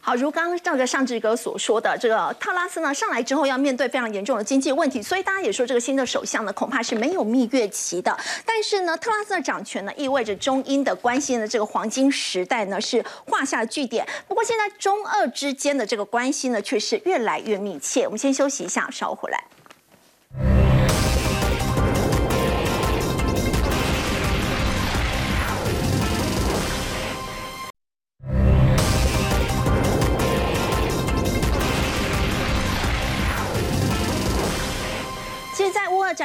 [0.00, 8.16] 好，如刚刚这个上志哥所说的，这个特拉斯呢上来之后要面对非常严重的经济问题，所以大家也说这个新的首相呢恐怕是没有蜜月期的。
[8.44, 14.06] 但是呢，特拉斯的掌权呢意味着中英的关系的这个黄金时代呢是画下了句点。
[14.28, 18.04] 不过现在中俄之间的这个关系呢却是越来越密切。
[18.04, 19.42] 我们先休息一下，稍后回来。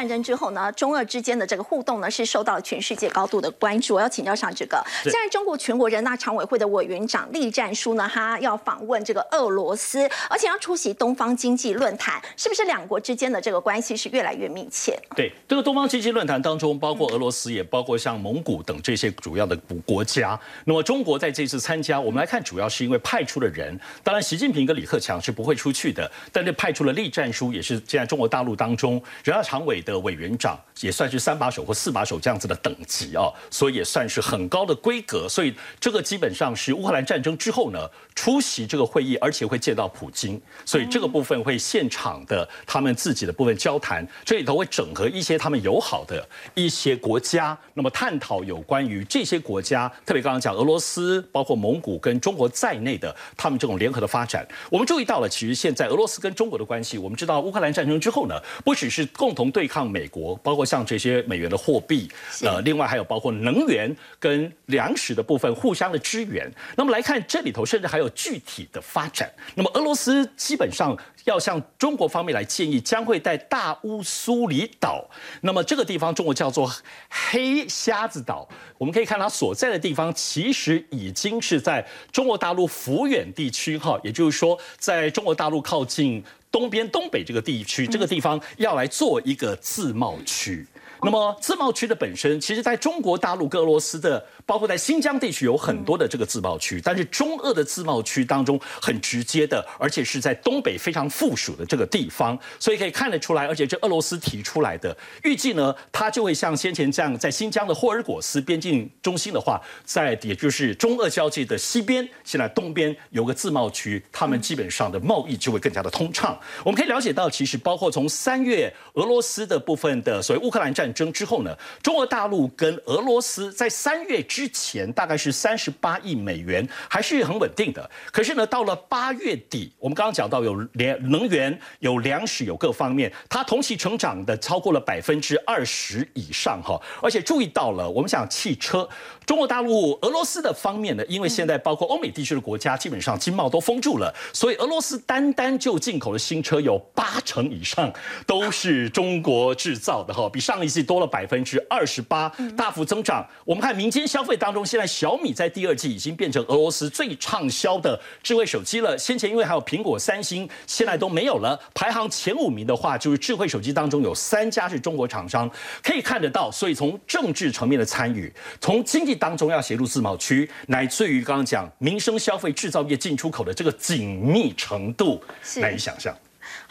[0.01, 3.93] 战争之后呢，中俄之间的这个互动呢，是受到了全世界高度的关注。
[3.93, 14.99] 我要请教上这个，现在中国全国人大常委会的委员长栗战书呢，他要访问这个俄罗斯，而且要出席东方经济论坛，是不是两国之间的这个关系是越来越密切？
[15.15, 20.39] 对，这个东方经济论坛当中，包括俄罗斯，也包括像蒙古等这些主要的国家。
[20.65, 29.79] 那么中国在这次参加，我们来看，主要是因为派出的人，当然习近平跟李克强是不会出去的，但是派出了栗战书，也是现在中国大陆当中人大常委。
[29.83, 35.27] 的的委员长也算是三把手或四把手这样子的等级啊，所以也算是很高的规格。
[35.29, 40.39] 所以这个基本上是乌克兰战争之后呢，出席这个会议，而且会见到普京。
[40.65, 54.47] 所以这个部分会现场的他们自己的部分交谈，这里头会整合一些他们友好的一些国家，那么探讨有关于这些国家，特别刚刚讲俄罗斯、包括蒙古跟中国在内的他们这种联合的发展。
[54.69, 59.71] 我们注意到了，其实现在俄罗斯跟中国的关系，我们知道乌克兰战争之后呢，不只是共同对。
[59.71, 62.09] 抗美国，包括像这些美元的货币，
[62.41, 66.51] 呃，另外还有包括能源跟粮食的部分互相的支援。
[66.75, 69.31] 那么来看这里头，甚至还有具体的发展。
[69.55, 75.05] 那么俄罗斯基本上要向中国方面来建议，将会在大乌苏里岛，
[75.41, 76.71] 那么这个地方中国叫做
[77.09, 78.47] 黑瞎子岛。
[78.77, 86.23] 我们可以看它所在的地方，其实已经是在中国大陆抚远地区哈，也就是说，在中国大陆靠近。
[86.51, 90.67] 东边东北这个地区，这个地方要来做一个自贸区。
[91.03, 116.39] 那么自贸区的本身，其实在中国大陆、俄罗斯的，包括在新疆地区有很多的这个自贸区，但是中俄的自贸区当中很直接的，而且是在东北非常附属的这个地方，所以可以看得出来，而且这俄罗斯提出来的预计呢，它就会像先前这样，在新疆的霍尔果斯边境中心的话，在也就是中俄交界的西边，现在东边有个自贸区，他们基本上的贸易就会更加的通畅。
[116.63, 127.89] 我们可以了解到，其实包括从三月俄罗斯的部分的所谓乌克兰战争之后呢，中国大陆跟俄罗斯在三月之前大概是三十八亿美元，还是很稳定的。
[128.11, 136.79] 可是呢，到了八月底，我们刚刚讲到有连能源、有粮食、有各方面，它同期成长的超过了百分之二十以上哈。
[137.01, 138.87] 而且注意到了，我们讲汽车，
[139.25, 147.91] 中国大陆、俄罗斯的方面呢，因为现在包括欧美地区的国家基本上经贸都封住了，所以俄罗斯单单就进口的新车有八成以上
[148.25, 153.25] 都是中国制造的哈，比上一季多了百分之二十八，大幅增长。
[153.45, 158.97] 我们看民间消费当中，现在小米在第二季已经变成俄罗斯最畅销的智慧手机了。
[158.97, 161.59] 先前因为还有苹果、三星，现在都没有了。
[161.73, 165.49] 排行前五名的话，就是智慧手机当中有三家是中国厂商，
[165.83, 166.51] 可以看得到。
[166.51, 175.21] 所以从政治层面的参与，从经济当中要协助自贸区，乃至于刚刚讲民生消费、制造业进出口的这个紧密程度，
[175.57, 176.15] 难以想象。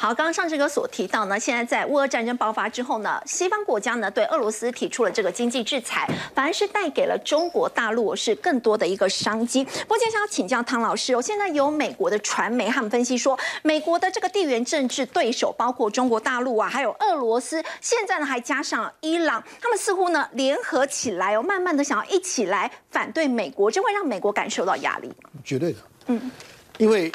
[0.03, 9.62] 好，刚刚上志哥所提到呢，现在在乌俄战争爆发之后呢，西方国家呢对俄罗斯提出了这个经济制裁，反而是带给了中国大陆是更多的一个商机。
[9.62, 25.12] 不过，接下来要请教汤老师哦，现在有美国的传媒他们分析说，美国的这个地缘政治对手包括中国大陆啊，还有俄罗斯，现在呢还加上伊朗，他们似乎呢联合起来哦，慢慢的想要一起来反对美国，这会让美国感受到压力。
[25.44, 26.30] 绝对的，嗯，
[26.78, 27.12] 因为。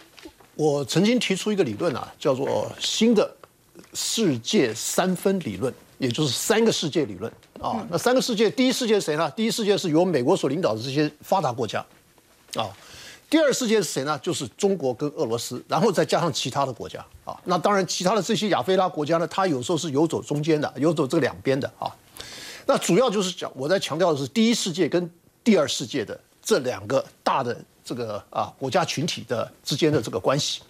[0.56, 3.30] 我曾经提出一个理论啊，叫做新的
[3.94, 7.86] 世界三分理论，也就是三个世界理论啊。
[7.90, 9.30] 那三个世界，第一世界是谁呢？
[9.32, 11.86] 第一世界是由美国所领导的这些发达国家
[12.56, 12.72] 啊。
[13.30, 14.18] 第二世界是谁呢？
[14.20, 17.38] 就是中国跟俄罗斯，然后再加上其他的国家啊。
[17.44, 21.94] 那当然，其他的这些亚非拉国家呢，它有时候是游走中间的，游走这两边的啊。
[22.66, 25.12] 那主要就是讲，我在强调的是第一世界跟
[25.44, 27.58] 第二世界的这两个大的。
[27.86, 30.64] 这个啊，国家群体的之间的这个关系，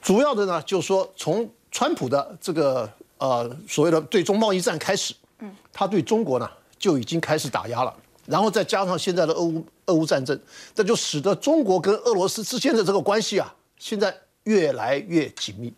[0.00, 10.40] 主要的呢，就是说从川普的这个呃所谓的对中贸易战开始，嗯，他对中国呢就已经开始打压了，然后再加上现在的俄乌俄乌战争，
[10.74, 15.70] 这就使得中国跟俄罗斯之间的这个关系啊，现在越来越紧密，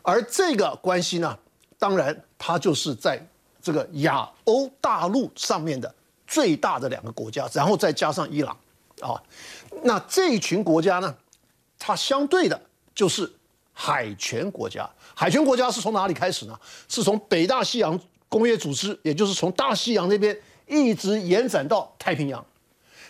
[0.00, 1.38] 而这个关系呢，
[1.78, 3.22] 当然它就是在
[3.60, 5.94] 这个亚欧大陆上面的
[6.26, 8.56] 最大的两个国家，然后再加上伊朗。
[9.08, 9.20] 啊。
[9.82, 11.14] 那这一群国家呢，
[11.78, 12.60] 它相对的
[12.94, 13.30] 就是
[13.72, 14.88] 海权国家。
[15.14, 16.58] 海权国家是从哪里开始呢？
[16.88, 17.98] 是从北大西洋
[18.28, 20.36] 工业组织，也就是从大西洋那边
[20.66, 22.44] 一直延展到太平洋。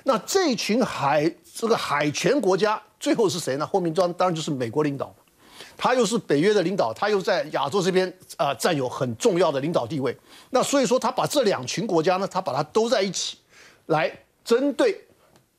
[0.02, 3.66] 那这群海这个海权国家最后是谁呢？
[3.66, 5.14] 后面当当然就是美国领导，
[5.78, 10.14] 他又是北约的领导，他又在亚洲这边啊占有很重要的领导地位。
[10.50, 13.38] 那所以说，他把这两群国家呢，他把它都在一起，
[13.86, 14.14] 来
[14.44, 15.03] 针对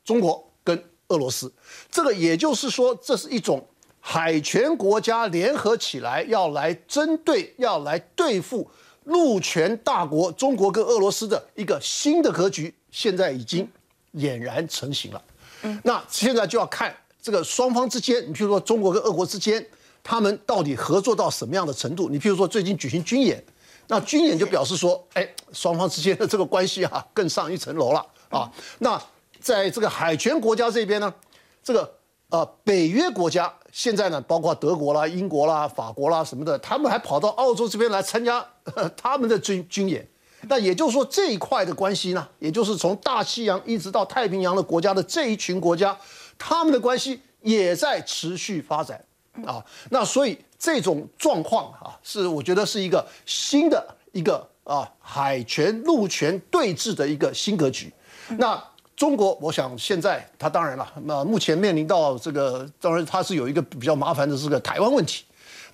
[0.06, 0.82] 中国跟。
[1.08, 1.52] 俄罗斯，
[1.88, 3.64] 这个也就是说，这是一种
[4.00, 8.68] 海权国家联合起来要来针对、要来对付
[9.04, 13.70] 陆权大国中国跟俄罗斯的一个新的格局，现在已经
[14.14, 15.22] 俨然成型了。
[15.62, 16.92] 嗯，那现在就要看
[17.22, 19.64] 这个双方之间，你譬如说中国跟俄国之间，
[20.02, 22.08] 他们到底合作到什么样的程度？
[22.08, 23.40] 你譬如说最近举行军演，
[23.86, 28.50] 那军演就表示说，哎，双方之间的这个关系啊，更上一层楼了啊。
[28.80, 29.00] 那
[29.46, 31.14] 在这个海权国家这边呢，
[31.62, 31.88] 这个
[32.30, 38.44] 呃北约国家现在呢，包括德国啦、英国啦、法国啦什么的，他们还跑到澳洲这边来参加
[38.98, 40.04] 他们的军军演。
[40.48, 45.96] 那也就是说，这一块的关系呢，也就是从大西洋一直到太平洋的国家的这一群国家，
[46.36, 49.00] 他们的关系也在持续发展
[49.44, 49.64] 啊。
[49.90, 57.92] 那所以这种状况啊，是我觉得是一个新的一个啊海权陆权对峙的一个新格局。
[58.38, 58.60] 那
[58.96, 65.24] 中国，我想现在它当然了，那目前面临到这个，当然它是有一个比较麻烦的这个台湾问题。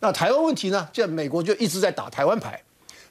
[0.01, 2.61] 那台湾问题呢，现在美国就一直在打台湾牌，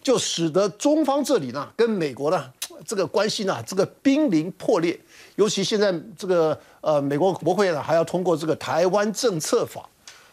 [0.03, 2.51] 就使得中方这里呢跟美国呢
[2.85, 4.99] 这个关系呢这个濒临破裂。
[5.37, 9.87] 尤其现在这个呃美国国会呢还要通过这个台湾政策法，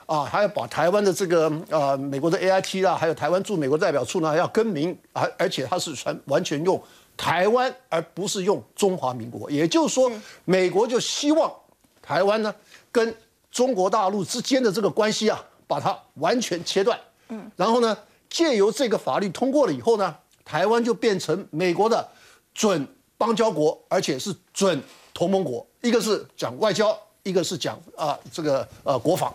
[0.07, 6.83] 啊，还要把台湾的这个呃美国的 A I T 啊，还有台湾驻美国代表处呢要更名，而而且它是全完全用。
[7.19, 10.11] 台湾，而不是用中华民国，也就是说，
[10.45, 11.53] 美国就希望
[12.01, 12.55] 台湾呢
[12.93, 13.15] 跟
[13.51, 16.99] 中国大陆之间的这个关系啊，把它完全切断。
[17.31, 17.99] 嗯，然后呢，
[18.31, 22.09] 借由这个法律通过了以后呢，台湾就变成美国的
[22.55, 22.87] 准
[23.19, 24.81] 邦交国，而且是准
[25.13, 25.67] 同盟国。
[25.83, 29.35] 一个是讲外交，一个是讲啊这个呃国防。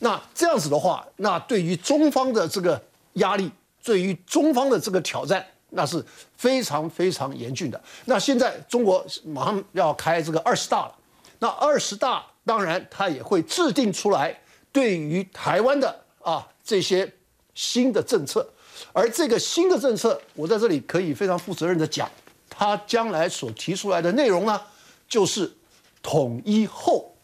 [0.00, 2.82] 那这样子的话，那对于中方的这个
[3.14, 3.48] 压力，
[3.84, 6.04] 对于中方的这个挑战，那是
[6.36, 7.80] 非常非常严峻的。
[8.04, 10.94] 那现在中国马上要开这个二十大了，
[11.38, 17.12] 那二十大当然它也会制定出来对于台湾的啊这些
[17.54, 18.48] 新的政策，
[18.92, 22.10] 而这个新的政策，我在这里可以非常负责任的讲，
[22.48, 24.60] 它将来所提出来的内容呢，
[25.08, 25.52] 就是
[26.02, 27.14] 统一后，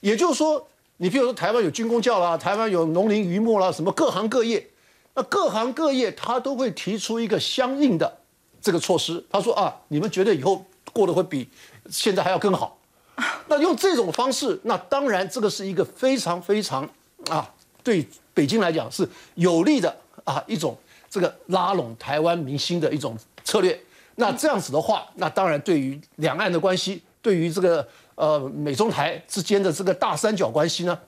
[0.00, 0.68] 也就是说。
[1.00, 4.68] 你比如说，台湾有军工教啦，台湾有农林渔牧啦，什么各行各业，
[5.14, 8.18] 那各行各业他都会提出一个相应的
[8.60, 9.24] 这个措施。
[9.30, 11.48] 他说啊，你们觉得以后过得会比
[11.90, 12.78] 现在还要更好？
[13.48, 16.88] 那用这种方式，那当然这个是一个非常非常
[17.30, 17.52] 啊，
[17.82, 19.94] 对北京来讲是有利的
[20.24, 20.76] 啊一种
[21.10, 23.78] 这个拉拢台湾民心的一种策略。
[24.16, 27.86] 那这样子的话，那当然对于两岸的关系，对于这个。
[28.18, 30.98] 呃，美中台之间的这个大三角关系呢，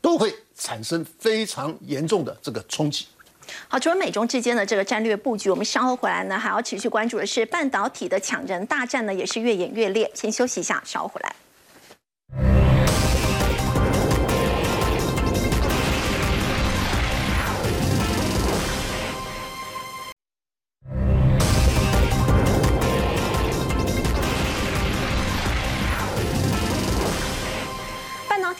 [0.00, 3.06] 都会产生非常严重的这个冲击。
[3.68, 10.10] 好，除了美中之间的这个战略布局，我们稍后回来呢，还要持续关注的是半导体的抢人大战呢，也是越演越烈。
[10.14, 12.63] 先休息一下，稍后回来。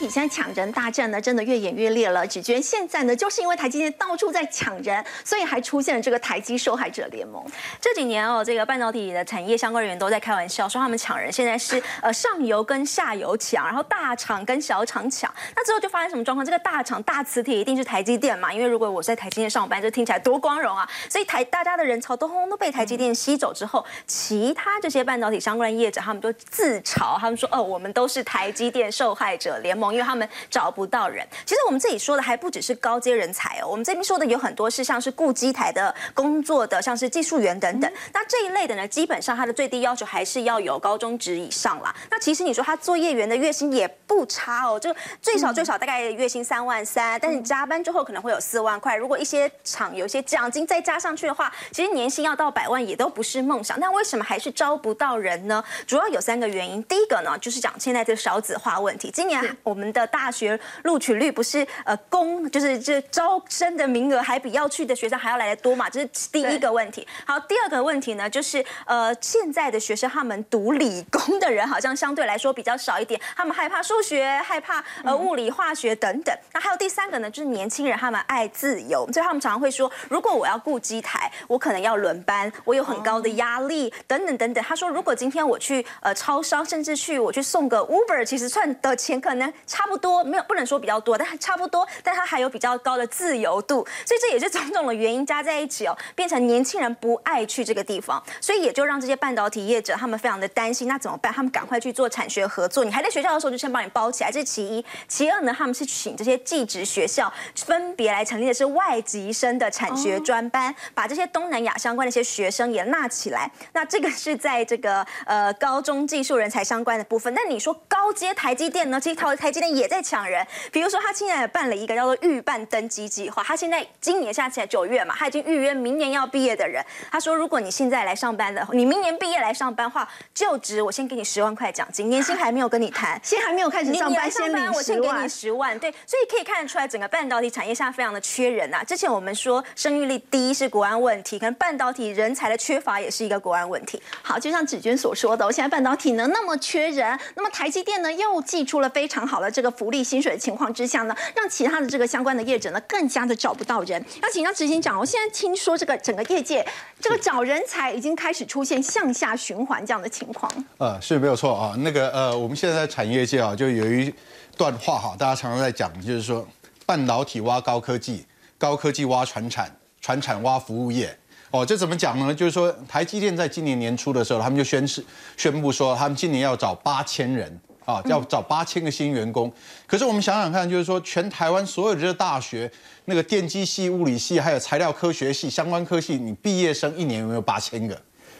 [0.09, 2.25] 现在抢人大战呢，真的越演越烈了。
[2.25, 7.43] 只觉得现在呢，就是因为台积电到处在抢人，所以还出现了这个台积受害者联盟。
[7.79, 15.33] 这几年哦，这个半导体的产业相关人员都在开玩笑说，他们抢人现在是呃上游跟下游抢，然后大厂跟小厂抢。
[15.55, 16.45] 那之后就发生什么状况？
[16.45, 18.53] 这个大厂大磁铁一定是台积电嘛？
[18.53, 20.87] 因为如果我在台积电上班，这听起来多光荣啊！
[21.09, 30.05] 所以台大家的人潮都通都被台积电吸走之后，其他这些半导体相关业者他们都自嘲，他们说哦，我们都是台积电受害者联盟，因为。
[30.05, 31.27] 他们找不到人。
[31.47, 37.91] 其实我们这里说的还不只是高阶人才哦，我们这边说的有很多是像是顾机台的工作的，像是技术员等等。
[38.13, 41.93] 那这一类的呢，基本上他的最低要求还是要有高中职以上啦。
[42.11, 48.95] 那其实你说他作业员的月薪也不差哦，就最少最少大概月薪三万三，但是加班之后可能会有四万块。
[48.95, 53.79] 如果一些厂有一些奖金再加上去的话，其实年薪要到百万也都不是梦想。
[53.79, 55.63] 那为什么还是招不到人呢？
[55.87, 56.83] 主要有三个原因。
[56.83, 59.09] 第一个呢，就是讲现在这少子化问题。
[59.09, 65.89] 今年我们的大学录取率不是呃公就是这招生的名额还比要去的学生还要来的多嘛？
[65.89, 67.07] 这是第一个问题。
[67.25, 76.35] 好，第二个问题呢，就是呃现在的学生他们读理工的人好像相对来说比较少一点，他们害怕数学，害怕呃物理化学等等。
[76.53, 84.63] 那还有第三个呢，就是年轻人他们爱自由，所以他们常常会说，如果我要顾机台，我可能要轮班，我有很高的压力等等等等。
[84.63, 90.23] 他说，如果今天我去呃超商，甚至去我去送个 Uber，其实赚的钱可能差不多。
[90.23, 101.33] 没有不能说比较多，但差不多，但它还有比较高的自由度，所以这也是种种的原因加在一起哦， 变成年轻人不爱去这个地方，所以也就让这些半导体业者他们非常的担心，那怎么办？
[101.33, 118.99] 他们赶快去做产学合作，你还在学校的时候就先帮你包起来，这是其一，其二呢，他们是请这些技职学校分别来成立的是外籍生的产学专班，把这些东南亚相关的一些学生也纳起来，那这个是在这个呃高中技术人才相关的部分，那你说高阶台积电呢？
[118.99, 120.25] 其实台台积电也在抢。
[120.25, 126.83] 人，比如说他现在办了一个叫做预办登机计划，他现在今年下起来九月嘛，他已经预约明年要毕业的人。
[127.11, 135.77] 他说，如果你现在来上班的，你明年毕业来上班话，就职我先给你十万块奖金，年薪 还没有跟你谈，先还没有开始上班，先领我先给你十万。
[135.77, 138.83] 对，所以可以看得出来，整个半导体产业现在非常的缺人呐。
[138.83, 144.01] 之前我们说生育率低是国安问题，可能半导体人才的缺乏也是一个国安问题。
[144.23, 150.05] 好，就像芷娟所说的，我现在半导体呢那么缺人，那么台积电呢又寄出了非常好的这个福利。
[150.05, 154.05] 薪水的情况之下呢，让其他的这个相关的业者呢更加的找不到人。
[154.21, 156.63] 要请教执行长，我现在听说这个整个业界
[156.99, 160.51] 这个找人才已经开始出现向下循环这样的情况。
[160.77, 161.75] 呃，是没有错啊。
[161.79, 164.13] 那个呃，我们现在在产业界啊，就有一
[164.55, 166.47] 段话哈，大家常常在讲，就是说
[166.85, 168.27] 半导体挖高科技，
[168.59, 171.17] 高科技挖传产，传产挖服务业。
[171.49, 172.35] 哦，这怎么讲呢？
[172.35, 175.03] 就是说台积电在今年年初的时候，他们就宣誓
[175.35, 177.59] 宣布说，他们今年要找八千人。
[177.85, 179.51] 啊，要找八千个新员工。
[179.87, 182.69] 可是我们想想看，就是说，全台湾所有的这些大学，
[183.05, 187.97] 那个电机系、物理系，还有材料科学系相关科系，你毕业生一年有没有八千个？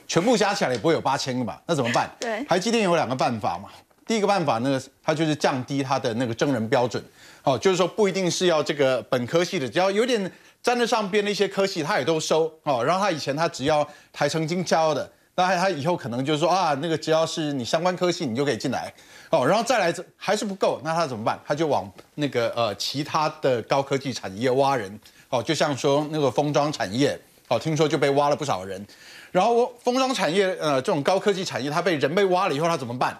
[0.07, 1.61] 全部加起来也不会有八千个吧？
[1.65, 2.09] 那怎么办？
[2.19, 3.69] 对，台积电有两个办法嘛。
[4.05, 7.03] 第一个办法呢，它就是降低它的那个征人标准。
[7.43, 10.31] 哦，就是说不一定是要这个本科系的，只要有点。
[10.65, 12.83] 沾得上边的一些科系，他也都收哦。
[12.83, 18.93] 然后他以前他只要台成经教的，那他以后可能就是说啊，那个只要是你相关科系，你就可以进来
[19.29, 19.45] 哦。
[19.45, 21.37] 然后再来还是不够，那他怎么办？
[21.45, 27.19] 他就往那个呃其他的高科技产业挖人哦，就像说那个封装产业
[27.49, 28.85] 哦，听说就被挖了不少人。
[29.31, 33.19] 然后封装产业呃这种高科技产业，它被人被挖了以后，他怎么办？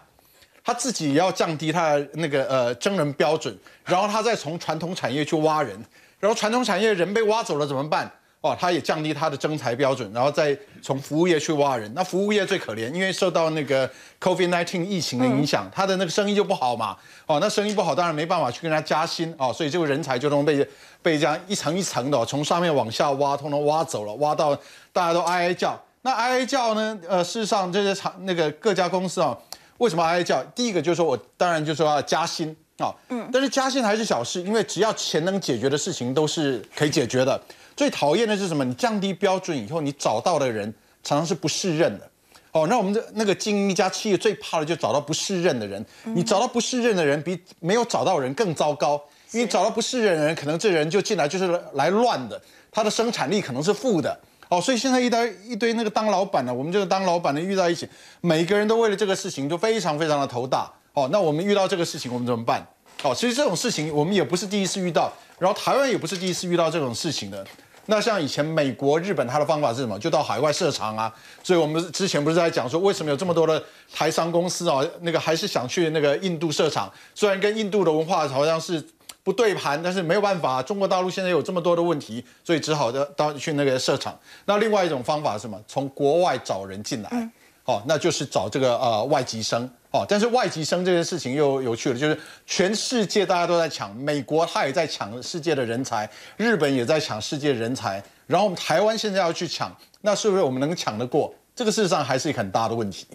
[0.63, 5.77] 他自己要降低他的那个呃征人标准，然后他再从传统产业去挖人。
[6.17, 8.09] 然后传统产业人被挖走了怎么办？
[8.45, 11.91] 哦，他也降低他的征才标准，然后再从服务业去挖人。
[11.95, 13.89] 那服务业最可怜，因为受到那个
[14.21, 16.95] COVID-19 疫情的影响，他的那个生意就不好嘛。
[17.25, 20.67] 哦，那生意不好，当然没办法去跟他加薪哦，所以这个人才就都被
[21.01, 24.55] 被这样一层一层的从上面往下挖，通通挖走了，挖到
[24.93, 25.81] 大家都哀哀叫。
[26.03, 26.95] 那哀哀叫呢？
[27.09, 29.35] 呃，事实上这些厂那个各家公司啊，
[29.79, 30.43] 为什么哀哀叫？
[30.53, 32.55] 第一个就是说我当然就是说要加薪。
[32.77, 37.41] 啊，嗯，但是加薪还是小事，因为只要钱能解决的事情都是可以解决的。
[37.75, 38.63] 最讨厌的是什么？
[38.63, 40.73] 你降低标准以后，你找到的人
[41.03, 42.09] 常常是不适任的。
[42.51, 45.85] 哦，那我们的那个经营一家企业最怕的就找到不适任的人。
[46.03, 49.01] 你找到不适任的人，比没有找到人更糟糕。
[49.31, 54.17] 因为找到不适任的人，可能这人就进来就是来乱的，他的生产力可能是负的。
[54.47, 57.89] 哦，所以现在一堆一堆那个当老板的，我们这个当老板的遇到一起，
[58.21, 60.71] 每个人都为了这个事情就非常非常的头大。
[60.93, 62.65] 哦，那我们遇到这个事情，我们怎么办？
[63.03, 67.45] 哦，其实这种事情我们也不是第一次遇到，然后台湾也不是第一次遇到这种事情的。
[67.87, 69.99] 那像以前美国、日本，它的方法是什么？
[69.99, 71.13] 就到海外设厂啊。
[71.43, 74.83] 所以我们之前不是在讲说，为什么有这么多的台商公司啊？
[75.01, 78.83] 那个还是想去那个印度设厂，虽然跟印度的文化好像是
[79.23, 84.17] 不对盘，但是没有办法，中国大陆现在有这么多的问题，所以只好的到去那个设厂。
[84.45, 85.61] 那另外一种方法是什么？
[85.67, 87.29] 从国外找人进来。
[87.65, 101.33] 哦，那就是找这个呃外籍生哦，但是外籍生这件事情又有趣了，就是全世界大家都在抢，美国他也在抢世界的人才，日本也在抢世界人才，然后我们台湾现在要去抢，那是不是我们能抢得过？
[101.55, 103.07] 这个事实上还是一个很大的问题。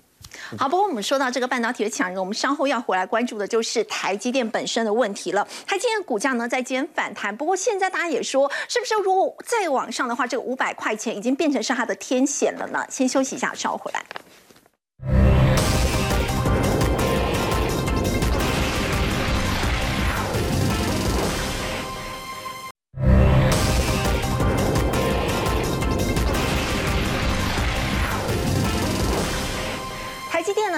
[0.57, 5.47] 好，不过我们说到这个半导体的抢人，我们稍后要回来关注的就是台积电本身的问题了。
[5.66, 12.87] 台积电股价呢在今天反弹，不过现在大家也说，是不是如果再往上的话，这个五百块钱已经变成是它的天险了呢？
[12.89, 15.39] 先休息一下，稍后回来。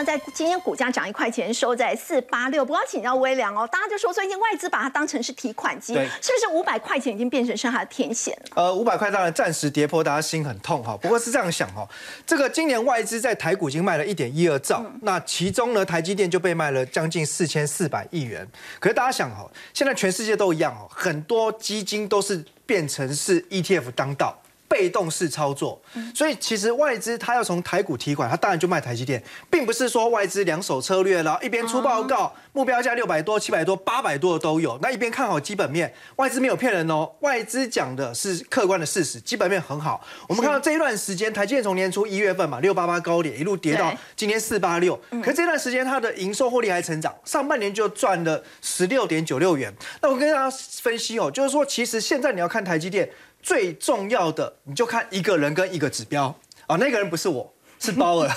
[0.05, 2.65] 在今天股价涨一块钱，收在四八六。
[2.65, 8.63] 不要请教微良哦，大家就说最近外资把它当成是提款机，是不是五百块钱已经变成是它的天险了？
[8.63, 10.97] 呃，五百块当然暂时跌破，大家心很痛哈。
[10.97, 11.89] 不过是这样想哈，
[12.27, 18.47] 这个今年外资在台股已经卖了一点一二兆，那其中呢，台积电就被卖了将近四千四百亿元。
[18.79, 24.42] 可是大家想哈，现在全世界都一样哦，很多基金都是变成是 ETF 当道。
[24.73, 25.79] 被动式操作，
[26.15, 40.03] 所以其实外资它要从台股提款，它当然就卖台积电，并不是说外资两手策略了，一边出报告，目标价六百多、七百多、八百多的都有，那一边看好基本面，外资没有骗人哦，外资讲的是客观的事实，基本面很好。
[40.27, 49.71] 我们看到这一段时间，台积电从年初一月份嘛六八八高点一路跌到今天四八六，可这段时间它的营收获利还成长，上半年就赚了十六点九六元。
[50.01, 53.07] 那我跟大家分析哦，就是说其实现在你要看台积电。
[53.43, 56.35] 最重要的，你就看一个人跟一个指标。
[56.69, 58.31] 啊，那个人不是我，是 鲍尔，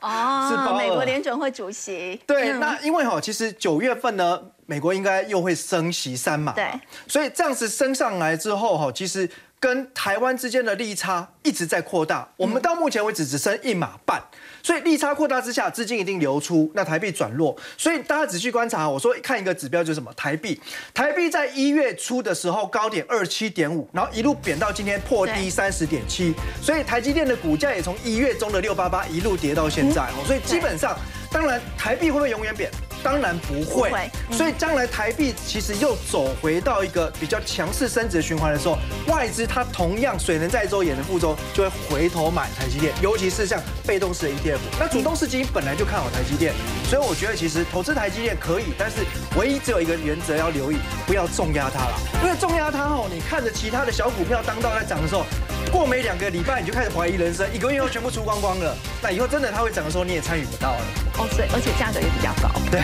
[0.00, 2.18] 哦，是美国联准会主席。
[2.26, 6.70] 对，那因为哈，其实九月份呢，美国应该又会升息三嘛，对，
[7.08, 9.28] 所以这样子升上来之后哈，其实
[9.58, 14.22] 跟台湾之间的利差一直在扩大，我们到目前为止只剩一码半。
[14.62, 17.56] 所以利差扩大之下，资金一定流出，那台币转弱。
[17.78, 20.12] 所以大家仔细观察，我说看一个指标就是什么？
[20.14, 20.60] 台币，
[20.92, 26.34] 台币在一月初的时候高点二七点五，然后一路贬到今天破低三十点七。
[26.60, 30.24] 所以台积电的股价也从一月中的六八八一路跌到现在哦。
[30.26, 30.98] 所以基本上，
[31.36, 32.70] 当然台币会不会永远贬？
[33.02, 33.90] 当然不会，
[34.32, 44.58] 所以将来台币其实又走回到一个比较强势升值循环的时候，外资它同样水能载舟也能覆舟，就会回头买台积电，尤其是像被动式的 ETF。
[44.80, 46.54] 那主动式基金本来就看好台积电，
[46.88, 48.96] 所以我觉得其实投资台积电可以，但是
[49.38, 55.24] 唯一只有一个原则要留意，不要重压它了，因为重压它后，你看着其他的小股票当道在涨的时候，
[55.70, 60.80] 过没两个礼拜你就开始怀疑人生，一个月后全部出光光了，那以后真的它会涨的时候你也参与不到了。
[61.18, 62.48] 哦，对，而且价格也比较高。
[62.70, 62.80] 对。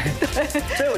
[0.76, 0.90] 所以我